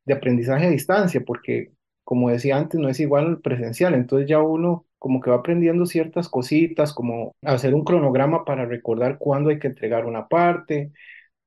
de, 0.05 0.13
aprendizaje 0.13 0.65
a 0.65 0.69
distancia, 0.69 1.21
porque 1.25 1.71
como 2.03 2.29
decía 2.31 2.57
antes, 2.57 2.79
no 2.79 2.89
es 2.89 2.99
igual 2.99 3.25
al 3.27 3.41
presencial, 3.41 3.93
entonces 3.93 4.27
ya 4.27 4.39
uno 4.41 4.85
como 4.99 5.21
que 5.21 5.31
va 5.31 5.37
aprendiendo 5.37 5.85
ciertas 5.85 6.29
cositas, 6.29 6.93
como 6.93 7.35
hacer 7.43 7.73
un 7.73 7.83
cronograma 7.83 8.45
para 8.45 8.65
recordar 8.65 9.17
cuándo 9.17 9.49
hay 9.49 9.59
que 9.59 9.67
entregar 9.67 10.05
una 10.05 10.27
parte, 10.27 10.91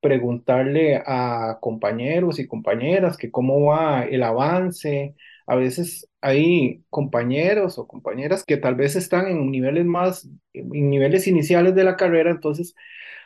preguntarle 0.01 1.01
a 1.05 1.59
compañeros 1.61 2.39
y 2.39 2.47
compañeras 2.47 3.17
que 3.17 3.31
cómo 3.31 3.65
va 3.65 4.03
el 4.05 4.23
avance. 4.23 5.15
A 5.47 5.55
veces 5.55 6.09
hay 6.21 6.83
compañeros 6.89 7.77
o 7.79 7.87
compañeras 7.87 8.43
que 8.45 8.57
tal 8.57 8.75
vez 8.75 8.95
están 8.95 9.27
en 9.27 9.51
niveles 9.51 9.85
más, 9.85 10.29
en 10.53 10.89
niveles 10.89 11.27
iniciales 11.27 11.75
de 11.75 11.83
la 11.85 11.95
carrera, 11.97 12.31
entonces 12.31 12.75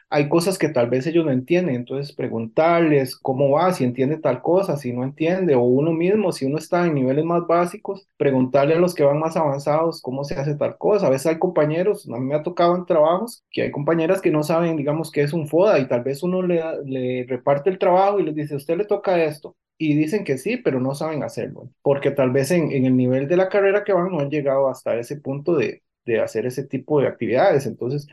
hay 0.09 0.29
cosas 0.29 0.57
que 0.57 0.69
tal 0.69 0.89
vez 0.89 1.05
ellos 1.07 1.25
no 1.25 1.31
entienden, 1.31 1.75
entonces 1.75 2.15
preguntarles 2.15 3.15
cómo 3.17 3.49
va, 3.51 3.73
si 3.73 3.83
entiende 3.83 4.17
tal 4.17 4.41
cosa, 4.41 4.77
si 4.77 4.93
no 4.93 5.03
entiende, 5.03 5.55
o 5.55 5.61
uno 5.61 5.91
mismo, 5.91 6.31
si 6.31 6.45
uno 6.45 6.57
está 6.57 6.85
en 6.85 6.93
niveles 6.95 7.25
más 7.25 7.45
básicos, 7.45 8.07
preguntarle 8.17 8.75
a 8.75 8.79
los 8.79 8.95
que 8.95 9.03
van 9.03 9.19
más 9.19 9.35
avanzados 9.35 10.01
cómo 10.01 10.23
se 10.23 10.35
hace 10.35 10.55
tal 10.55 10.77
cosa. 10.77 11.07
A 11.07 11.09
veces 11.09 11.27
hay 11.27 11.39
compañeros, 11.39 12.07
a 12.09 12.17
mí 12.19 12.25
me 12.25 12.35
ha 12.35 12.43
tocado 12.43 12.75
en 12.77 12.85
trabajos, 12.85 13.43
que 13.51 13.63
hay 13.63 13.71
compañeras 13.71 14.21
que 14.21 14.31
no 14.31 14.43
saben, 14.43 14.77
digamos, 14.77 15.11
qué 15.11 15.21
es 15.23 15.33
un 15.33 15.47
FODA 15.47 15.79
y 15.79 15.87
tal 15.87 16.03
vez 16.03 16.23
uno 16.23 16.41
le, 16.41 16.61
le 16.85 17.25
reparte 17.27 17.69
el 17.69 17.79
trabajo 17.79 18.19
y 18.19 18.23
les 18.23 18.35
dice, 18.35 18.53
a 18.53 18.57
usted 18.57 18.77
le 18.77 18.85
toca 18.85 19.21
esto. 19.23 19.55
Y 19.79 19.93
dicen 19.95 20.23
que 20.23 20.37
sí, 20.39 20.57
pero 20.57 20.79
no 20.79 20.95
saben 20.95 21.21
hacerlo, 21.23 21.69
porque 21.83 22.09
tal 22.11 22.31
vez 22.31 22.49
en, 22.51 22.71
en 22.71 22.85
el 22.85 22.95
nivel 22.97 23.27
de 23.27 23.37
la 23.37 23.47
carrera 23.49 23.83
que 23.83 23.93
van 23.93 24.09
no 24.11 24.19
han 24.19 24.29
llegado 24.29 24.69
hasta 24.69 24.95
ese 24.97 25.17
punto 25.17 25.55
de, 25.55 25.83
de 26.05 26.19
hacer 26.19 26.45
ese 26.47 26.63
tipo 26.65 26.99
de 26.99 27.07
actividades. 27.07 27.65
Entonces, 27.67 28.07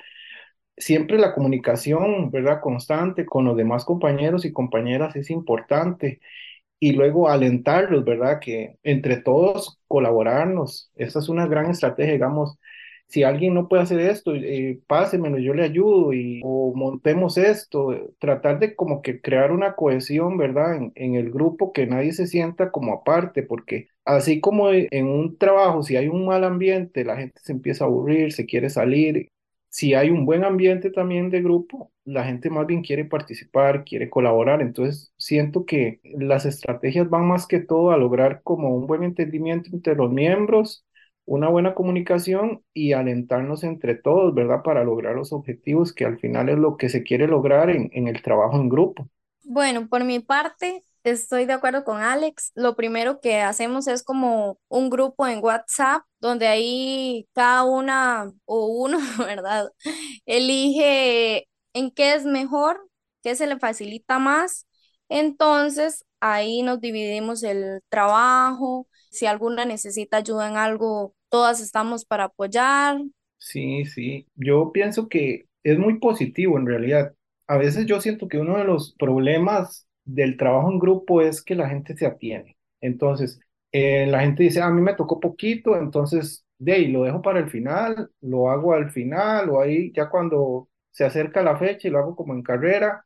siempre 0.76 1.18
la 1.18 1.34
comunicación, 1.34 2.30
¿verdad? 2.30 2.60
Constante 2.62 3.26
con 3.26 3.44
los 3.44 3.56
demás 3.56 3.84
compañeros 3.84 4.44
y 4.44 4.52
compañeras 4.52 5.16
es 5.16 5.30
importante. 5.30 6.20
Y 6.80 6.92
luego 6.92 7.28
alentarlos, 7.30 8.04
¿verdad? 8.04 8.40
Que 8.40 8.76
entre 8.82 9.16
todos 9.18 9.80
colaborarnos. 9.88 10.90
Esa 10.96 11.20
es 11.20 11.28
una 11.28 11.46
gran 11.46 11.70
estrategia, 11.70 12.14
digamos. 12.14 12.58
Si 13.08 13.22
alguien 13.22 13.54
no 13.54 13.68
puede 13.68 13.82
hacer 13.84 14.00
esto, 14.00 14.34
eh, 14.34 14.80
yo 15.40 15.54
le 15.54 15.62
ayudo 15.64 16.12
y 16.12 16.40
o 16.44 16.74
montemos 16.74 17.38
esto, 17.38 18.12
tratar 18.18 18.58
de 18.58 18.74
como 18.74 19.02
que 19.02 19.20
crear 19.20 19.52
una 19.52 19.74
cohesión, 19.76 20.37
¿verdad? 20.38 20.76
En, 20.76 20.92
en 20.96 21.14
el 21.14 21.30
grupo, 21.30 21.72
que 21.72 21.87
nadie 21.87 22.12
se 22.12 22.26
sienta 22.26 22.70
como 22.72 22.94
aparte, 22.94 23.42
porque 23.42 23.88
así 24.04 24.40
como 24.40 24.70
en 24.72 25.06
un 25.06 25.38
trabajo, 25.38 25.82
si 25.82 25.96
hay 25.96 26.08
un 26.08 26.26
mal 26.26 26.44
ambiente, 26.44 27.04
la 27.04 27.16
gente 27.16 27.40
se 27.42 27.52
empieza 27.52 27.84
a 27.84 27.88
aburrir, 27.88 28.32
se 28.32 28.46
quiere 28.46 28.70
salir, 28.70 29.28
si 29.74 29.94
hay 29.94 30.10
un 30.10 30.24
buen 30.24 30.44
ambiente 30.44 30.90
también 30.90 31.30
de 31.30 31.42
grupo, 31.42 31.90
la 32.04 32.24
gente 32.24 32.48
más 32.48 32.66
bien 32.66 32.82
quiere 32.82 33.04
participar, 33.04 33.84
quiere 33.84 34.08
colaborar. 34.08 34.62
Entonces, 34.62 35.12
siento 35.18 35.66
que 35.66 36.00
las 36.04 36.46
estrategias 36.46 37.10
van 37.10 37.26
más 37.26 37.46
que 37.48 37.58
todo 37.60 37.90
a 37.90 37.96
lograr 37.96 38.42
como 38.44 38.68
un 38.76 38.87
buen 38.87 39.02
entendimiento 39.02 39.70
entre 39.72 39.96
los 39.96 40.12
miembros, 40.12 40.87
una 41.24 41.48
buena 41.48 41.74
comunicación 41.74 42.62
y 42.72 42.92
alentarnos 42.92 43.64
entre 43.64 43.96
todos, 43.96 44.32
¿verdad? 44.34 44.62
Para 44.62 44.84
lograr 44.84 45.16
los 45.16 45.32
objetivos 45.32 45.92
que 45.92 46.04
al 46.04 46.18
final 46.20 46.48
es 46.50 46.58
lo 46.58 46.76
que 46.76 46.88
se 46.88 47.02
quiere 47.02 47.26
lograr 47.26 47.70
en, 47.70 47.90
en 47.94 48.06
el 48.08 48.22
trabajo 48.22 48.56
en 48.56 48.68
grupo. 48.68 49.08
Bueno, 49.42 49.88
por 49.88 50.04
mi 50.04 50.20
parte, 50.20 50.84
estoy 51.05 51.47
de 51.47 51.53
acuerdo 51.53 51.85
con 51.85 52.01
Alex. 52.03 52.53
Lo 52.55 52.77
primero 52.77 53.21
que 53.21 53.40
hacemos 53.40 53.87
es 53.87 54.03
como 54.03 54.59
un 54.69 54.90
grupo 54.90 55.27
en 55.27 55.43
WhatsApp 55.45 56.03
donde 56.21 56.49
ahí 56.49 57.29
cada 57.35 57.64
una 57.64 58.33
o 58.47 58.67
uno, 58.67 58.99
¿verdad? 59.19 59.71
Elige 60.27 61.49
en 61.75 61.90
qué 61.90 62.14
es 62.14 62.25
mejor, 62.25 62.88
qué 63.23 63.37
se 63.37 63.47
le 63.47 63.59
facilita 63.59 64.19
más. 64.19 64.67
Entonces, 65.09 66.05
ahí 66.21 66.62
nos 66.62 66.81
dividimos 66.81 67.43
el 67.43 67.81
trabajo. 67.88 68.88
Si 69.11 69.27
alguna 69.27 69.64
necesita 69.64 70.19
ayuda 70.19 70.49
en 70.49 70.57
algo, 70.57 71.14
todas 71.29 71.61
estamos 71.61 72.05
para 72.05 72.25
apoyar. 72.25 72.99
Sí, 73.38 73.85
sí. 73.85 74.27
Yo 74.35 74.73
pienso 74.73 75.09
que 75.09 75.47
es 75.62 75.79
muy 75.79 75.99
positivo 75.99 76.59
en 76.59 76.67
realidad. 76.67 77.14
A 77.47 77.59
veces 77.59 77.87
yo 77.87 78.01
siento 78.01 78.29
que 78.29 78.38
uno 78.38 78.57
de 78.59 78.64
los 78.64 78.95
problemas 78.99 79.87
del 80.05 80.37
trabajo 80.37 80.71
en 80.71 80.79
grupo 80.79 81.23
es 81.23 81.43
que 81.43 81.55
la 81.55 81.69
gente 81.69 81.97
se 81.97 82.07
atiene. 82.07 82.57
Entonces, 82.81 83.40
eh, 83.73 84.07
la 84.07 84.21
gente 84.21 84.43
dice, 84.45 84.61
a 84.62 84.71
mí 84.71 84.81
me 84.81 84.95
tocó 84.95 85.21
poquito, 85.21 85.77
entonces, 85.77 86.45
de 86.59 86.73
ahí 86.73 86.88
lo 86.88 87.05
dejo 87.05 87.23
para 87.23 87.40
el 87.40 87.51
final, 87.51 88.11
lo 88.21 88.51
hago 88.51 88.75
al 88.75 88.90
final 88.90 89.51
o 89.51 89.61
ahí 89.61 89.93
ya 89.93 90.09
cuando 90.11 90.69
se 90.90 91.05
acerca 91.05 91.43
la 91.43 91.57
fecha 91.57 91.88
y 91.88 91.90
lo 91.90 91.99
hago 91.99 92.17
como 92.17 92.35
en 92.35 92.43
carrera. 92.43 93.05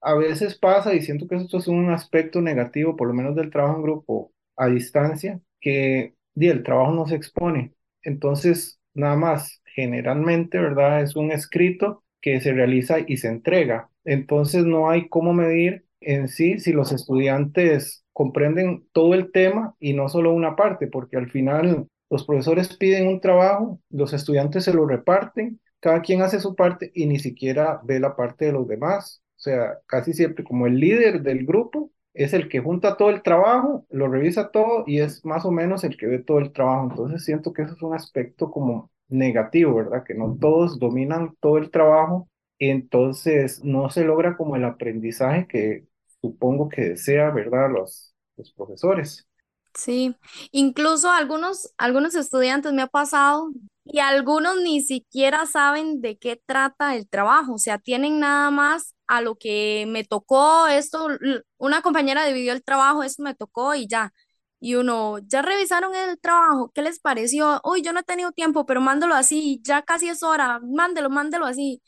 A 0.00 0.14
veces 0.14 0.58
pasa, 0.58 0.94
y 0.94 1.02
siento 1.02 1.28
que 1.28 1.36
esto 1.36 1.58
es 1.58 1.68
un 1.68 1.90
aspecto 1.90 2.40
negativo, 2.40 2.96
por 2.96 3.08
lo 3.08 3.14
menos 3.14 3.34
del 3.36 3.50
trabajo 3.50 3.76
en 3.76 3.82
grupo 3.82 4.32
a 4.56 4.66
distancia, 4.68 5.40
que 5.60 6.14
el 6.36 6.62
trabajo 6.62 6.92
no 6.92 7.06
se 7.06 7.16
expone. 7.16 7.74
Entonces, 8.02 8.80
nada 8.94 9.16
más, 9.16 9.62
generalmente, 9.74 10.58
¿verdad? 10.58 11.02
Es 11.02 11.16
un 11.16 11.32
escrito 11.32 12.02
que 12.20 12.40
se 12.40 12.52
realiza 12.52 12.98
y 13.06 13.16
se 13.18 13.28
entrega. 13.28 13.90
Entonces, 14.04 14.64
no 14.64 14.90
hay 14.90 15.08
cómo 15.08 15.32
medir 15.34 15.84
en 16.00 16.28
sí 16.28 16.58
si 16.58 16.72
los 16.72 16.92
estudiantes 16.92 18.04
comprenden 18.12 18.86
todo 18.92 19.14
el 19.14 19.32
tema 19.32 19.74
y 19.80 19.94
no 19.94 20.08
solo 20.08 20.32
una 20.32 20.56
parte, 20.56 20.86
porque 20.86 21.16
al 21.16 21.30
final 21.30 21.86
los 22.10 22.26
profesores 22.26 22.76
piden 22.76 23.06
un 23.08 23.20
trabajo, 23.20 23.80
los 23.90 24.12
estudiantes 24.12 24.64
se 24.64 24.74
lo 24.74 24.86
reparten, 24.86 25.60
cada 25.80 26.02
quien 26.02 26.22
hace 26.22 26.40
su 26.40 26.54
parte 26.54 26.90
y 26.94 27.06
ni 27.06 27.18
siquiera 27.18 27.80
ve 27.84 28.00
la 28.00 28.16
parte 28.16 28.46
de 28.46 28.52
los 28.52 28.68
demás. 28.68 29.22
O 29.36 29.40
sea, 29.40 29.78
casi 29.86 30.12
siempre 30.12 30.44
como 30.44 30.66
el 30.66 30.78
líder 30.78 31.22
del 31.22 31.46
grupo 31.46 31.90
es 32.12 32.34
el 32.34 32.48
que 32.48 32.60
junta 32.60 32.96
todo 32.96 33.10
el 33.10 33.22
trabajo, 33.22 33.86
lo 33.90 34.08
revisa 34.08 34.50
todo 34.50 34.84
y 34.86 35.00
es 35.00 35.24
más 35.24 35.44
o 35.44 35.50
menos 35.50 35.84
el 35.84 35.96
que 35.96 36.06
ve 36.06 36.18
todo 36.18 36.38
el 36.38 36.52
trabajo. 36.52 36.88
Entonces 36.90 37.24
siento 37.24 37.52
que 37.52 37.62
eso 37.62 37.74
es 37.74 37.82
un 37.82 37.94
aspecto 37.94 38.50
como 38.50 38.90
negativo, 39.08 39.74
¿verdad? 39.74 40.04
Que 40.04 40.14
no 40.14 40.36
todos 40.40 40.78
dominan 40.78 41.34
todo 41.40 41.58
el 41.58 41.70
trabajo, 41.70 42.28
entonces 42.58 43.64
no 43.64 43.90
se 43.90 44.04
logra 44.04 44.36
como 44.36 44.56
el 44.56 44.64
aprendizaje 44.64 45.46
que 45.46 45.86
supongo 46.20 46.68
que 46.68 46.82
desea, 46.90 47.30
¿verdad? 47.30 47.70
Los, 47.72 48.14
los 48.36 48.52
profesores. 48.52 49.26
Sí, 49.74 50.16
incluso 50.50 51.10
algunos, 51.10 51.72
algunos 51.78 52.14
estudiantes 52.16 52.72
me 52.72 52.82
ha 52.82 52.86
pasado 52.88 53.50
y 53.84 54.00
algunos 54.00 54.56
ni 54.62 54.82
siquiera 54.82 55.46
saben 55.46 56.00
de 56.00 56.18
qué 56.18 56.40
trata 56.44 56.96
el 56.96 57.08
trabajo, 57.08 57.54
o 57.54 57.58
sea, 57.58 57.78
tienen 57.78 58.18
nada 58.20 58.50
más 58.50 58.94
a 59.06 59.20
lo 59.22 59.36
que 59.36 59.86
me 59.88 60.04
tocó, 60.04 60.66
esto, 60.66 61.08
una 61.58 61.82
compañera 61.82 62.26
dividió 62.26 62.52
el 62.52 62.64
trabajo, 62.64 63.02
esto 63.04 63.22
me 63.22 63.34
tocó 63.34 63.74
y 63.74 63.86
ya. 63.88 64.12
Y 64.62 64.74
uno, 64.74 65.18
ya 65.20 65.40
revisaron 65.42 65.94
el 65.94 66.20
trabajo, 66.20 66.70
¿qué 66.74 66.82
les 66.82 67.00
pareció? 67.00 67.60
Uy, 67.64 67.80
yo 67.82 67.92
no 67.94 68.00
he 68.00 68.02
tenido 68.02 68.32
tiempo, 68.32 68.66
pero 68.66 68.80
mándalo 68.82 69.14
así, 69.14 69.60
ya 69.64 69.82
casi 69.82 70.08
es 70.08 70.22
hora, 70.22 70.60
mándelo, 70.60 71.08
mándelo 71.10 71.46
así. 71.46 71.80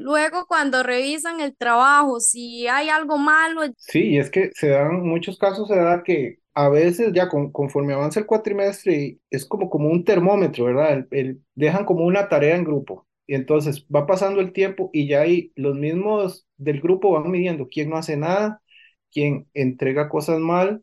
Luego, 0.00 0.46
cuando 0.46 0.82
revisan 0.82 1.40
el 1.40 1.54
trabajo, 1.54 2.20
si 2.20 2.66
hay 2.66 2.88
algo 2.88 3.18
malo. 3.18 3.60
Sí, 3.76 4.12
y 4.12 4.18
es 4.18 4.30
que 4.30 4.50
se 4.54 4.68
dan, 4.70 5.02
muchos 5.06 5.38
casos 5.38 5.68
se 5.68 5.76
da 5.76 6.02
que 6.02 6.38
a 6.54 6.70
veces 6.70 7.12
ya 7.12 7.28
conforme 7.28 7.92
avanza 7.92 8.20
el 8.20 8.26
cuatrimestre 8.26 9.18
es 9.28 9.44
como, 9.44 9.68
como 9.68 9.90
un 9.90 10.04
termómetro, 10.04 10.64
¿verdad? 10.64 11.06
El, 11.10 11.42
dejan 11.54 11.84
como 11.84 12.06
una 12.06 12.30
tarea 12.30 12.56
en 12.56 12.64
grupo. 12.64 13.06
Y 13.26 13.34
entonces 13.34 13.86
va 13.94 14.06
pasando 14.06 14.40
el 14.40 14.54
tiempo 14.54 14.88
y 14.94 15.06
ya 15.06 15.20
ahí 15.20 15.52
los 15.54 15.76
mismos 15.76 16.46
del 16.56 16.80
grupo 16.80 17.12
van 17.12 17.30
midiendo 17.30 17.68
quién 17.68 17.90
no 17.90 17.98
hace 17.98 18.16
nada, 18.16 18.62
quién 19.12 19.48
entrega 19.52 20.08
cosas 20.08 20.40
mal, 20.40 20.82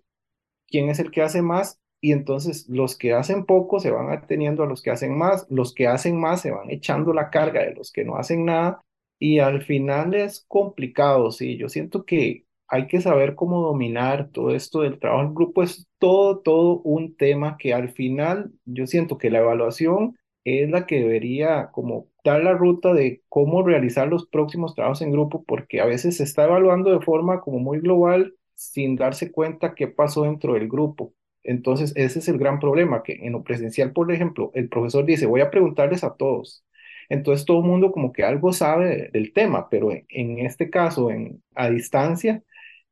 quién 0.67 0.89
es 0.89 0.99
el 0.99 1.10
que 1.10 1.23
hace 1.23 1.41
más. 1.41 1.80
Y 2.01 2.12
entonces 2.12 2.67
los 2.69 2.95
que 2.95 3.13
hacen 3.13 3.45
poco 3.45 3.80
se 3.80 3.89
van 3.89 4.12
ateniendo 4.12 4.62
a 4.63 4.67
los 4.67 4.84
que 4.84 4.91
hacen 4.91 5.17
más, 5.17 5.47
los 5.49 5.73
que 5.73 5.88
hacen 5.88 6.19
más 6.19 6.41
se 6.41 6.51
van 6.51 6.69
echando 6.69 7.13
la 7.13 7.32
carga 7.32 7.63
de 7.63 7.73
los 7.73 7.91
que 7.91 8.06
no 8.06 8.17
hacen 8.17 8.45
nada 8.45 8.84
y 9.19 9.39
al 9.39 9.63
final 9.63 10.13
es 10.13 10.45
complicado, 10.47 11.32
sí. 11.32 11.58
Yo 11.58 11.69
siento 11.69 12.06
que 12.06 12.45
hay 12.67 12.88
que 12.88 13.01
saber 13.01 13.36
cómo 13.36 13.62
dominar 13.62 14.30
todo 14.32 14.53
esto 14.56 14.82
del 14.82 14.99
trabajo 14.99 15.23
en 15.27 15.36
grupo. 15.36 15.63
Es 15.63 15.88
todo, 15.99 16.39
todo 16.39 16.80
un 16.82 17.15
tema 17.15 17.58
que 17.58 17.73
al 17.73 17.89
final 17.89 18.51
yo 18.65 18.88
siento 18.88 19.17
que 19.17 19.30
la 19.30 19.39
evaluación 19.39 20.17
es 20.43 20.69
la 20.69 20.86
que 20.86 20.99
debería 20.99 21.71
como 21.71 22.08
dar 22.23 22.43
la 22.43 22.53
ruta 22.53 22.93
de 22.93 23.21
cómo 23.30 23.63
realizar 23.63 24.08
los 24.08 24.27
próximos 24.27 24.75
trabajos 24.75 25.01
en 25.01 25.12
grupo, 25.12 25.43
porque 25.45 25.82
a 25.82 25.86
veces 25.86 26.17
se 26.17 26.23
está 26.23 26.45
evaluando 26.45 26.91
de 26.91 27.03
forma 27.06 27.41
como 27.41 27.60
muy 27.60 27.80
global 27.80 28.36
sin 28.56 28.95
darse 28.95 29.32
cuenta 29.32 29.75
qué 29.75 29.88
pasó 29.88 30.23
dentro 30.23 30.53
del 30.53 30.67
grupo. 30.67 31.13
Entonces, 31.43 31.93
ese 31.95 32.19
es 32.19 32.27
el 32.27 32.38
gran 32.38 32.60
problema, 32.60 33.03
que 33.03 33.13
en 33.13 33.34
lo 33.34 33.43
presencial, 33.43 33.93
por 33.93 34.12
ejemplo, 34.12 34.51
el 34.53 34.67
profesor 34.69 35.06
dice, 35.06 35.25
voy 35.25 35.41
a 35.41 35.49
preguntarles 35.51 36.03
a 36.03 36.15
todos, 36.15 36.63
entonces 37.09 37.45
todo 37.45 37.59
el 37.59 37.65
mundo 37.65 37.91
como 37.91 38.11
que 38.11 38.23
algo 38.23 38.53
sabe 38.53 39.09
del 39.13 39.33
tema, 39.33 39.69
pero 39.69 39.91
en, 39.91 40.39
este 40.39 40.69
caso, 40.69 41.11
en, 41.11 41.41
a 41.55 41.69
distancia, 41.69 42.43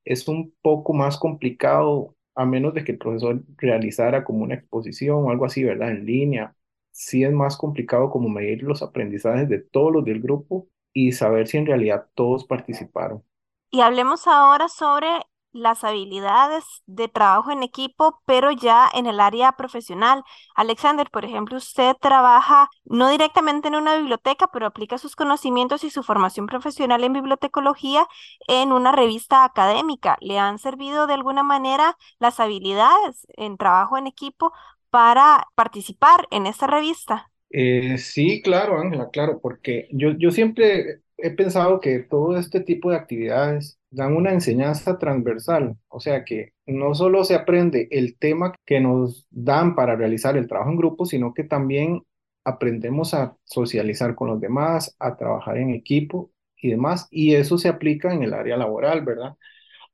es 0.05 0.27
un 0.27 0.53
poco 0.61 0.93
más 0.93 1.17
complicado, 1.17 2.15
a 2.35 2.45
menos 2.45 2.73
de 2.73 2.83
que 2.83 2.93
el 2.93 2.97
profesor 2.97 3.43
realizara 3.57 4.23
como 4.23 4.43
una 4.43 4.55
exposición 4.55 5.17
o 5.23 5.29
algo 5.29 5.45
así, 5.45 5.63
¿verdad? 5.63 5.91
En 5.91 6.05
línea. 6.05 6.55
Sí 6.91 7.23
es 7.23 7.31
más 7.33 7.57
complicado 7.57 8.09
como 8.09 8.29
medir 8.29 8.63
los 8.63 8.81
aprendizajes 8.81 9.49
de 9.49 9.59
todos 9.59 9.91
los 9.91 10.05
del 10.05 10.21
grupo 10.21 10.67
y 10.93 11.11
saber 11.11 11.47
si 11.47 11.57
en 11.57 11.65
realidad 11.65 12.07
todos 12.13 12.45
participaron. 12.45 13.23
Y 13.69 13.81
hablemos 13.81 14.27
ahora 14.27 14.69
sobre 14.69 15.07
las 15.55 15.83
habilidades 15.83 16.63
de 16.85 17.07
trabajo 17.07 17.51
en 17.51 17.63
equipo, 17.63 18.21
pero 18.25 18.51
ya 18.51 18.89
en 18.93 19.05
el 19.07 19.19
área 19.19 19.53
profesional. 19.53 20.23
Alexander, 20.55 21.09
por 21.09 21.23
ejemplo, 21.25 21.57
usted 21.57 21.95
trabaja 22.01 22.69
no 22.83 23.09
directamente 23.09 23.69
en 23.69 23.75
una 23.75 23.95
biblioteca, 23.97 24.49
pero 24.51 24.65
aplica 24.67 24.97
sus 24.97 25.15
conocimientos 25.15 25.83
y 25.83 25.89
su 25.89 26.03
formación 26.03 26.45
profesional 26.45 27.03
en 27.03 27.13
bibliotecología 27.13 28.05
en 28.47 28.73
una 28.73 28.91
revista 28.91 29.43
académica. 29.45 30.17
¿Le 30.19 30.37
han 30.39 30.59
servido 30.59 31.07
de 31.07 31.13
alguna 31.13 31.43
manera 31.43 31.97
las 32.19 32.39
habilidades 32.39 33.25
en 33.37 33.57
trabajo 33.57 33.97
en 33.97 34.07
equipo 34.07 34.51
para 34.89 35.47
participar 35.55 36.27
en 36.31 36.47
esta 36.47 36.67
revista? 36.67 37.31
Eh, 37.49 37.97
sí, 37.97 38.41
claro, 38.41 38.79
Ángela, 38.79 39.09
claro, 39.09 39.39
porque 39.39 39.87
yo, 39.91 40.11
yo 40.17 40.31
siempre 40.31 41.01
he 41.17 41.31
pensado 41.31 41.79
que 41.79 41.99
todo 41.99 42.37
este 42.37 42.59
tipo 42.59 42.91
de 42.91 42.97
actividades 42.97 43.79
dan 43.95 44.15
una 44.15 44.31
enseñanza 44.31 44.99
transversal, 44.99 45.77
o 45.87 45.99
sea 45.99 46.23
que 46.25 46.53
no 46.65 46.93
solo 46.95 47.23
se 47.23 47.35
aprende 47.35 47.87
el 47.91 48.17
tema 48.17 48.53
que 48.65 48.79
nos 48.79 49.27
dan 49.31 49.75
para 49.75 49.95
realizar 49.95 50.37
el 50.37 50.47
trabajo 50.47 50.71
en 50.71 50.77
grupo, 50.77 51.05
sino 51.05 51.33
que 51.33 51.43
también 51.43 52.03
aprendemos 52.43 53.13
a 53.13 53.35
socializar 53.45 54.15
con 54.15 54.29
los 54.29 54.39
demás, 54.41 54.95
a 54.99 55.15
trabajar 55.17 55.57
en 55.57 55.71
equipo 55.71 56.31
y 56.61 56.69
demás, 56.71 57.07
y 57.11 57.35
eso 57.35 57.57
se 57.57 57.69
aplica 57.69 58.13
en 58.13 58.23
el 58.23 58.33
área 58.33 58.57
laboral, 58.57 59.03
¿verdad? 59.03 59.35